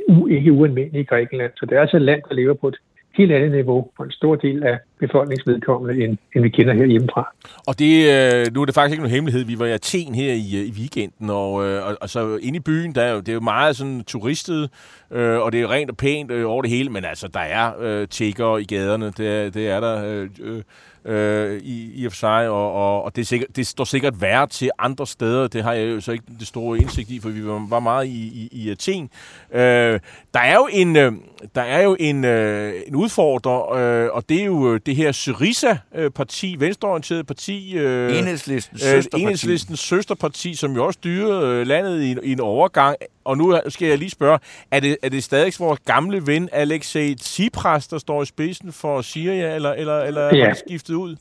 [0.07, 1.51] u, ikke ualmindelige i Grækenland.
[1.55, 2.77] Så det er altså et land, der lever på et
[3.19, 7.33] helt andet niveau på en stor del af befolkningsvedkommende, end, end vi kender her hjemmefra.
[7.67, 9.45] Og det, øh, nu er det faktisk ikke nogen hemmelighed.
[9.45, 12.57] Vi var i Athen her i, øh, i weekenden, og, øh, og, og så inde
[12.57, 14.69] i byen, der er jo, det er jo meget sådan turistet,
[15.11, 17.71] øh, og det er rent og pænt øh, over det hele, men altså, der er
[17.79, 20.25] øh, tigger i gaderne, det det er der...
[20.41, 20.61] Øh,
[21.09, 23.83] øh, øh, i, i og for sig, og, og, og det, er sikkert, det står
[23.83, 25.47] sikkert værre til andre steder.
[25.47, 28.09] Det har jeg jo så ikke det store indsigt i, for vi var, meget i,
[28.09, 29.09] i, i Athen.
[29.53, 29.99] Øh,
[30.33, 31.11] der er jo en, øh,
[31.55, 35.11] der er jo en, øh, en udfordrer, øh, og det er jo øh, det her
[35.11, 37.77] Syriza-parti, venstreorienteret parti.
[37.77, 39.21] Øh, Enhedslistens søsterparti.
[39.21, 42.95] Enhedslistens søsterparti, som jo også styrede landet i, i en overgang.
[43.29, 44.39] Og nu skal jeg lige spørge,
[44.71, 49.01] er det, er det stadig vores gamle ven Alexei Tsipras, der står i spidsen for
[49.01, 50.43] Syria, eller, eller, eller ja.
[50.43, 51.15] har det skiftet ud?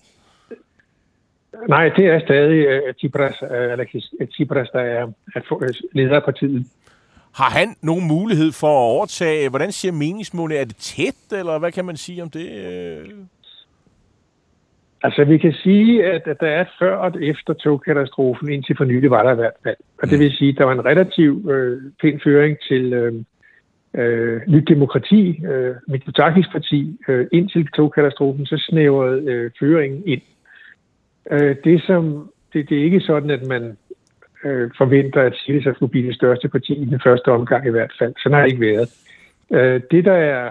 [1.69, 6.67] Nej, det er stadig uh, Tsipras, uh, Alexis Tsipras, der er, er leder af partiet.
[7.35, 9.49] Har han nogen mulighed for at overtage?
[9.49, 10.61] Hvordan siger meningsmålet?
[10.61, 12.49] Er det tæt, eller hvad kan man sige om det?
[15.03, 18.49] Altså, vi kan sige, at, at der er et før og et efter togkatastrofen.
[18.49, 19.77] Indtil for nylig var der i hvert fald.
[20.03, 23.13] Og det vil sige, at der var en relativ øh, pæn føring til øh,
[23.95, 26.99] øh, Nyt Demokrati, øh, Mitsotakis parti.
[27.09, 30.23] Øh, indtil togkatastrofen, så snævrede øh, føringen ind.
[31.31, 33.77] Øh, det, som, det, det er ikke sådan, at man
[34.45, 37.93] øh, forventer, at Syriza skulle blive det største parti i den første omgang i hvert
[37.99, 38.15] fald.
[38.23, 38.89] Sådan har det ikke været.
[39.53, 40.51] Øh, det, der er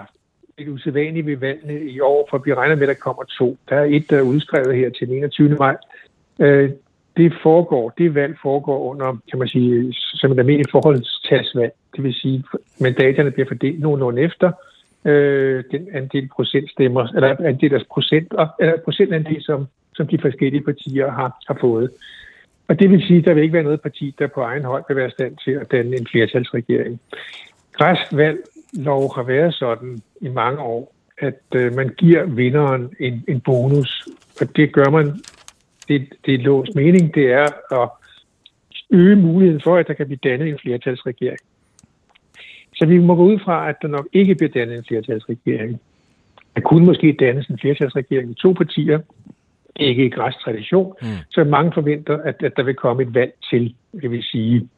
[0.58, 3.58] lidt usædvanligt ved valgene i år, for vi regner med, at der kommer to.
[3.68, 5.48] Der er et, der er udskrevet her til den 21.
[5.48, 5.76] maj.
[6.40, 6.70] Øh,
[7.16, 11.72] det foregår, det valg foregår under, kan man sige, som et almindeligt forholdstalsvalg.
[11.96, 12.44] Det vil sige,
[12.80, 14.52] mandaterne bliver fordelt nogenlunde efter
[15.04, 21.10] øh, den andel procentstemmer, eller andel af procenter, eller procentandel, som, som de forskellige partier
[21.10, 21.90] har, har fået.
[22.68, 24.84] Og det vil sige, at der vil ikke være noget parti, der på egen hånd
[24.88, 27.00] vil være stand til at danne en flertalsregering.
[27.72, 28.38] Græsk valg
[28.72, 34.08] lov har været sådan i mange år, at øh, man giver vinderen en, en bonus,
[34.40, 35.06] og det gør man,
[35.88, 37.48] det, det er låst mening, det er
[37.82, 37.88] at
[38.90, 41.38] øge muligheden for, at der kan blive dannet en flertalsregering.
[42.74, 45.80] Så vi må gå ud fra, at der nok ikke bliver dannet en flertalsregering.
[46.56, 49.00] Der kunne måske dannes en flertalsregering med to partier,
[49.76, 51.08] ikke i græs tradition, mm.
[51.30, 54.68] så mange forventer, at, at der vil komme et valg til, det vil sige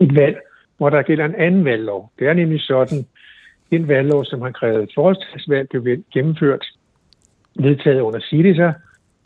[0.00, 0.36] et valg,
[0.76, 2.12] hvor der gælder en anden valglov.
[2.18, 3.06] Det er nemlig sådan,
[3.70, 6.66] den valglov, som har krævet forholdstalsvalg, blev gennemført,
[7.54, 8.72] vedtaget under Syriza,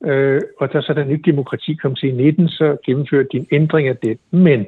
[0.04, 3.46] øh, og da så der nyt demokrati kom til i 19, så gennemførte de en
[3.52, 4.18] ændring af det.
[4.30, 4.66] Men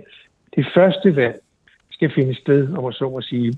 [0.57, 1.41] det første valg
[1.91, 3.53] skal finde sted, om man så må sige,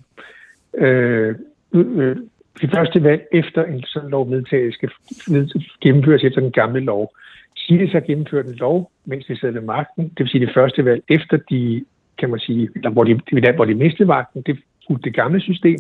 [0.78, 1.34] øh,
[1.74, 2.16] øh,
[2.60, 4.90] det første valg efter en sådan lov vedtaget skal
[5.80, 7.14] gennemføres efter den gamle lov.
[7.56, 10.04] Silis har gennemført en lov, mens de sad ved magten.
[10.04, 11.84] Det vil sige det første valg efter de,
[12.18, 13.20] kan man sige, eller hvor de,
[13.54, 15.78] hvor de mistede magten, det fulgte det gamle system.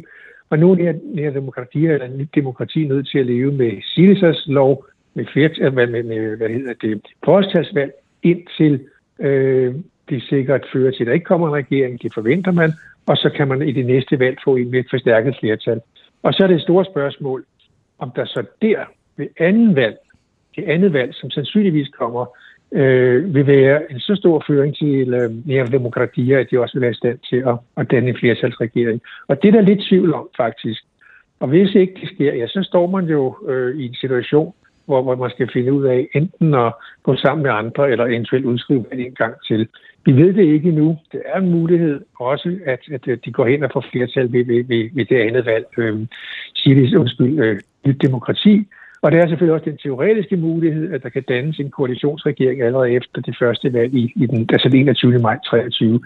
[0.50, 4.86] Og nu er det demokrati eller nyt demokrati nødt til at leve med Silisas lov,
[5.14, 7.92] med, flertal, øh, med, med, med hvad hedder det, forholdstalsvalg,
[8.22, 8.80] indtil
[9.18, 9.74] øh,
[10.08, 12.02] det sikkert fører til, at der ikke kommer en regering.
[12.02, 12.72] Det forventer man.
[13.06, 15.80] Og så kan man i det næste valg få en med et forstærket flertal.
[16.22, 17.44] Og så er det et stort spørgsmål,
[17.98, 18.84] om der så der
[19.16, 19.96] ved anden valg,
[20.56, 22.26] det andet valg, som sandsynligvis kommer,
[22.72, 26.82] øh, vil være en så stor føring til øh, mere demokratier, at de også vil
[26.82, 29.00] være i stand til at, at danne en flertalsregering.
[29.28, 30.82] Og det er der lidt tvivl om, faktisk.
[31.40, 34.54] Og hvis ikke det sker, ja, så står man jo øh, i en situation,
[34.86, 38.44] hvor, hvor man skal finde ud af enten at gå sammen med andre, eller eventuelt
[38.44, 39.68] udskrive en gang til.
[40.04, 40.98] Vi ved det ikke endnu.
[41.12, 44.64] Det er en mulighed også, at, at de går hen og får flertal ved, ved,
[44.64, 45.66] ved, ved det andet valg.
[45.78, 46.06] Øh,
[46.54, 48.66] siger undskyld, øh, nyt demokrati.
[49.02, 52.92] Og det er selvfølgelig også den teoretiske mulighed, at der kan dannes en koalitionsregering allerede
[52.92, 55.18] efter det første valg i, i den, altså den 21.
[55.18, 56.00] maj 23.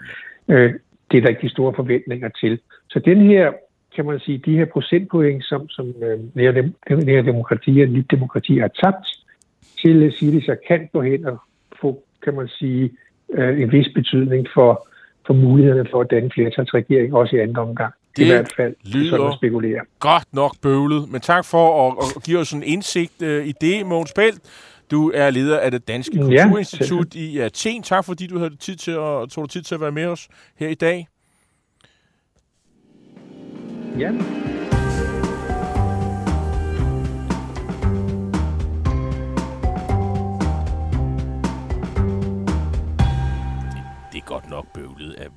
[0.47, 0.73] Øh,
[1.11, 2.59] det er der ikke de store forventninger til.
[2.89, 3.51] Så den her
[3.95, 6.19] kan man sige, de her procentpoint, som, som øh,
[7.05, 9.07] nære demokrati og nyt demokrati har tabt
[9.81, 11.37] til øh, Syriza, kan gå hen og
[11.81, 12.91] få, kan man sige,
[13.33, 14.87] øh, en vis betydning for,
[15.27, 17.93] for mulighederne for at danne flertalsregering, også i anden omgang.
[18.17, 19.79] Det I hvert fald, lyder sådan spekulere.
[19.99, 23.85] godt nok bøvlet, men tak for at, at give os en indsigt uh, i det,
[23.85, 24.39] Mogens Pelt.
[24.91, 27.83] Du er leder af det Danske Kulturinstitut ja, i Athen.
[27.83, 30.67] Tak fordi du havde tid til at, tog tid til at være med os her
[30.67, 31.07] i dag.
[33.99, 34.11] Ja.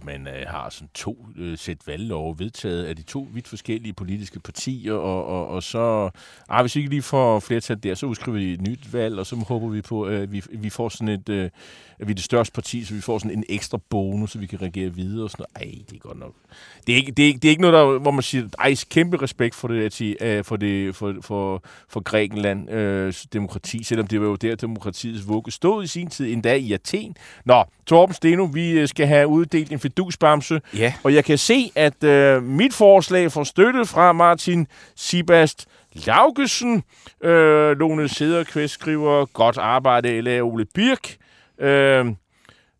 [0.02, 4.40] Man øh, har sådan to øh, sæt valglov vedtaget af de to vidt forskellige politiske
[4.40, 6.10] partier, og, og, og så,
[6.48, 9.26] ah, hvis vi ikke lige får flertal der, så udskriver vi et nyt valg, og
[9.26, 11.50] så håber vi på, at vi, vi får sådan et, øh,
[11.98, 14.46] at vi er det største parti, så vi får sådan en ekstra bonus, så vi
[14.46, 15.68] kan regere videre og sådan noget.
[15.68, 16.34] Ej, det er godt nok.
[16.86, 18.74] Det er ikke, det er ikke, det er ikke noget, der, hvor man siger, ej,
[18.90, 23.82] kæmpe respekt for det, at sige, øh, for, det for, for, for Grækenland øh, demokrati,
[23.82, 27.16] selvom det var jo der, demokratiets vugge stod i sin tid, endda i Athen.
[27.44, 30.92] Nå, Torben Steno, vi øh, skal have uddelt en fedusbamse, Ja.
[31.04, 34.66] og jeg kan se, at øh, mit forslag får støtte fra Martin
[34.96, 35.66] Sibast
[36.06, 36.82] Laugesen.
[37.24, 40.40] Øh, Lone Sederqvist skriver, godt arbejde, L.A.
[40.40, 41.16] Ole Birk.
[41.60, 42.06] Øh,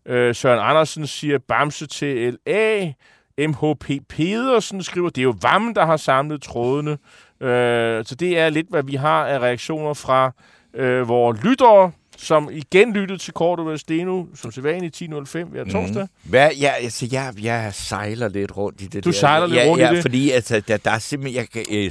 [0.06, 2.92] øh, Søren Andersen siger, bamse til L.A.
[3.38, 6.90] MHP Pedersen skriver, det er jo Vam, der har samlet trådene.
[7.40, 10.32] Øh, så det er lidt, hvad vi har af reaktioner fra
[10.74, 11.92] øh, vores lyttere,
[12.24, 16.02] som igen lyttede til Korto Steno, som sædvanligt 10.05 hver torsdag.
[16.02, 16.30] Mm.
[16.30, 19.16] Hvad, ja, altså, jeg, jeg sejler lidt rundt i det Du der.
[19.16, 20.02] sejler lidt ja, rundt i ja, det?
[20.02, 21.84] fordi altså, der, der er simpelthen, jeg kan, øh,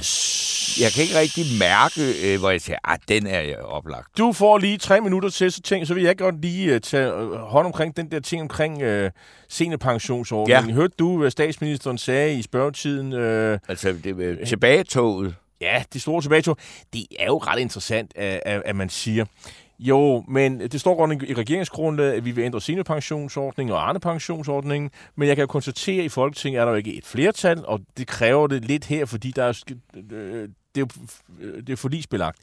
[0.82, 4.18] jeg kan ikke rigtig mærke, øh, hvor jeg siger, at den er jeg oplagt.
[4.18, 7.14] Du får lige tre minutter til, så, tænk, så vil jeg godt lige uh, tage
[7.24, 9.10] uh, hånd omkring den der ting omkring uh,
[9.48, 10.68] seniorpensionsordningen.
[10.70, 10.74] Ja.
[10.74, 13.12] Hørte du, hvad statsministeren sagde i spørgetiden?
[13.12, 15.34] Uh, Altså, det, øh, tilbagetoget.
[15.60, 16.56] ja, det store tilbagetog.
[16.92, 19.24] Det er jo ret interessant, at, at man siger,
[19.78, 24.90] jo, men det står godt i regeringsgrundlaget, at vi vil ændre seniorpensionsordningen og andre pensionsordningen,
[25.16, 27.80] men jeg kan jo konstatere, at i Folketinget er der jo ikke et flertal, og
[27.96, 29.62] det kræver det lidt her, fordi der er,
[30.12, 30.88] øh, det er jo
[31.40, 32.38] øh, det er forlisbelagt.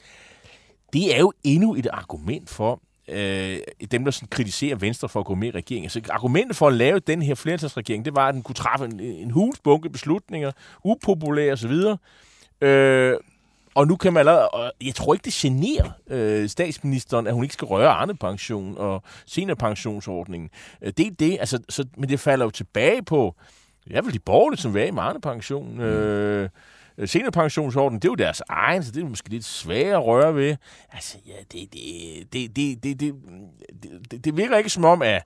[0.93, 3.59] Det er jo endnu et argument for, øh,
[3.91, 5.85] dem, der sådan kritiserer Venstre for at gå med i regeringen.
[5.85, 8.99] Altså, argumentet for at lave den her flertalsregering, det var, at den kunne træffe en,
[8.99, 10.51] en hulsbunke beslutninger,
[10.83, 11.73] upopulære osv.,
[12.67, 13.17] øh,
[13.75, 17.43] og nu kan man allerede, og jeg tror ikke, det generer øh, statsministeren, at hun
[17.43, 20.49] ikke skal røre Arne-pension og seniorpensionsordningen.
[20.81, 23.35] Øh, det er det, altså, så, men det falder jo tilbage på,
[23.91, 25.81] er vel de borgerlige, som vil af med Arne-pension.
[25.81, 26.49] Øh,
[27.05, 30.55] seniorpensionsordningen, det er jo deres egen, så det er måske lidt sværere at røre ved.
[30.91, 33.15] Altså, ja, det, det, det, det, det, det,
[34.11, 35.23] det, det virker ikke som om, at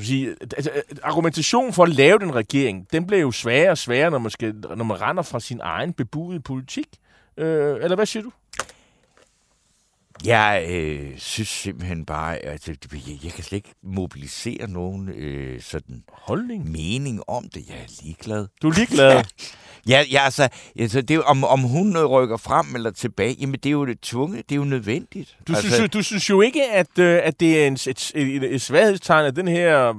[0.00, 0.70] sige, altså,
[1.02, 4.54] argumentation for at lave den regering, den bliver jo sværere og sværere, når man, skal,
[4.54, 6.86] når man render fra sin egen bebudede politik.
[7.38, 8.30] Øh, eller hvad siger du?
[10.24, 12.76] Jeg øh, synes simpelthen bare, at jeg,
[13.24, 16.70] jeg kan slet ikke mobilisere nogen øh, sådan Holdning?
[16.70, 17.68] mening om det.
[17.68, 18.46] Jeg er ligeglad.
[18.62, 19.12] Du er ligeglad.
[19.12, 19.22] Ja,
[19.86, 20.48] ja altså,
[20.78, 24.42] altså det om, om hun rykker frem eller tilbage, jamen det er jo det tvunget,
[24.48, 25.36] det er jo nødvendigt.
[25.48, 28.12] Du, altså, synes, jo- du synes jo ikke, at, øh, at det er en, et,
[28.14, 29.94] et, et svaghedstegn, at den her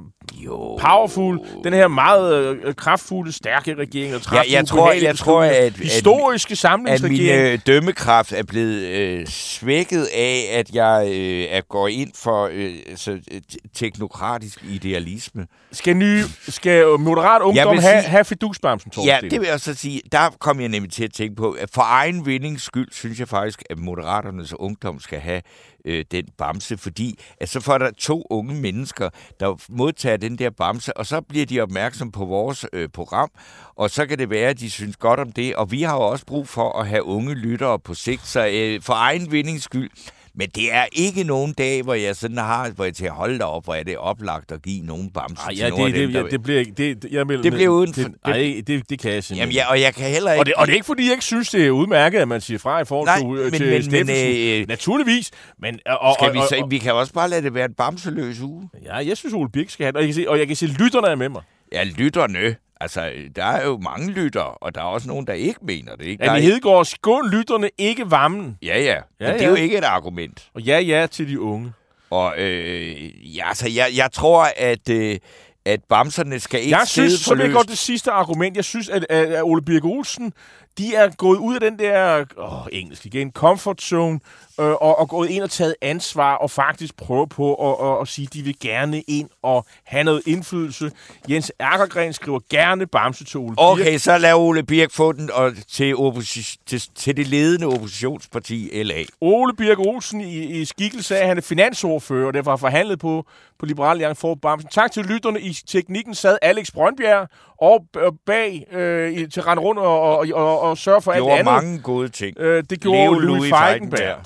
[0.46, 0.78] Jo.
[0.82, 5.52] powerful, den her meget øh, kraftfulde, stærke regering, og Ja, jeg tror, jeg tror, at,
[5.52, 7.44] at, historiske at samlingsregering.
[7.44, 12.50] min øh, dømmekraft er blevet øh, svækket af, at jeg øh, er går ind for
[12.54, 13.20] øh, så,
[13.50, 15.48] te- teknokratisk idealisme.
[15.72, 19.69] Skal, nye, skal moderat ungdom vil have, sige- have fidusbamsen, Ja, det vil jeg så
[19.76, 20.02] så sige.
[20.12, 23.28] Der kom jeg nemlig til at tænke på, at for egen vindings skyld, synes jeg
[23.28, 25.42] faktisk, at Moderaternes ungdom skal have
[25.86, 29.10] øh, den bamse, fordi at så får der to unge mennesker,
[29.40, 33.30] der modtager den der bamse, og så bliver de opmærksom på vores øh, program,
[33.76, 36.02] og så kan det være, at de synes godt om det, og vi har jo
[36.02, 39.90] også brug for at have unge lyttere på sigt, så øh, for egen vindings skyld,
[40.36, 43.46] men det er ikke nogen dag, hvor jeg sådan har, hvor jeg til at holde
[43.46, 46.02] op, hvor er det oplagt at give nogen bamse Ej, til ja, nogle af det,
[46.02, 46.72] dem, det, der- ja, det bliver ikke...
[46.78, 49.54] Det, det, jeg melder Det bliver uden for- Det, det, det kan jeg simpelthen Jamen,
[49.54, 50.42] ja, og jeg kan heller ikke...
[50.42, 52.42] Og det, og det er ikke, fordi jeg ikke synes, det er udmærket, at man
[52.42, 53.52] siger fra i forhold Nej, til, men-
[53.82, 55.32] til men- men, øh, Naturligvis.
[55.60, 57.66] Men, og, Skal og, vi, og, så, og, vi kan også bare lade det være
[57.66, 58.70] en bamseløs uge.
[58.86, 59.98] ja, jeg synes, Ole Birk skal have det.
[59.98, 61.42] Og jeg kan se, og jeg kan se lytterne er med mig.
[61.72, 62.56] Ja, lytterne.
[62.82, 66.06] Altså, der er jo mange lyttere, og der er også nogen, der ikke mener det.
[66.06, 66.24] Ikke?
[66.24, 68.58] Anne er, Hedegaard, skål lytterne, ikke varmen.
[68.64, 68.96] ja, ja.
[69.20, 69.50] Men Ja, det er ja.
[69.50, 70.50] jo ikke et argument.
[70.54, 71.74] Og ja, ja til de unge.
[72.10, 75.18] Og øh, ja, altså, jeg, jeg tror, at, øh,
[75.66, 78.56] at bamserne skal ikke Jeg synes, så vil jeg godt det sidste argument.
[78.56, 80.34] Jeg synes, at, at, at Ole Birk Olsen,
[80.78, 84.20] de er gået ud af den der, åh, engelsk igen, comfort zone,
[84.60, 88.08] øh, og, og gået ind og taget ansvar, og faktisk prøve på at, at, at
[88.08, 90.92] sige, at de vil gerne ind og have noget indflydelse.
[91.30, 93.58] Jens Ærkergren skriver gerne Bamse til Ole Birk.
[93.58, 98.84] Okay, så lad Ole Birk få den og til, opposi- til, til det ledende oppositionsparti
[98.84, 99.04] LA.
[99.22, 103.00] Ole Birk Olsen i, i skikkelse af, at han er finansordfører, og derfor har forhandlet
[103.00, 103.26] på,
[103.60, 104.70] på Liberal Alliance for Bamsen.
[104.70, 105.42] Tak til lytterne.
[105.42, 107.28] I teknikken sad Alex Brøndbjerg
[107.62, 107.86] og
[108.26, 111.46] bag øh, til at rende rundt og, og, og, og sørge for alt andet.
[111.46, 112.40] mange gode ting.
[112.40, 114.00] Øh, det gjorde Leo Louis, Louis Louis Feigenberg.
[114.00, 114.26] Feigenberg.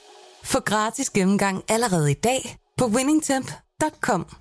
[0.43, 4.40] Få gratis gennemgang allerede i dag på winningtemp.com.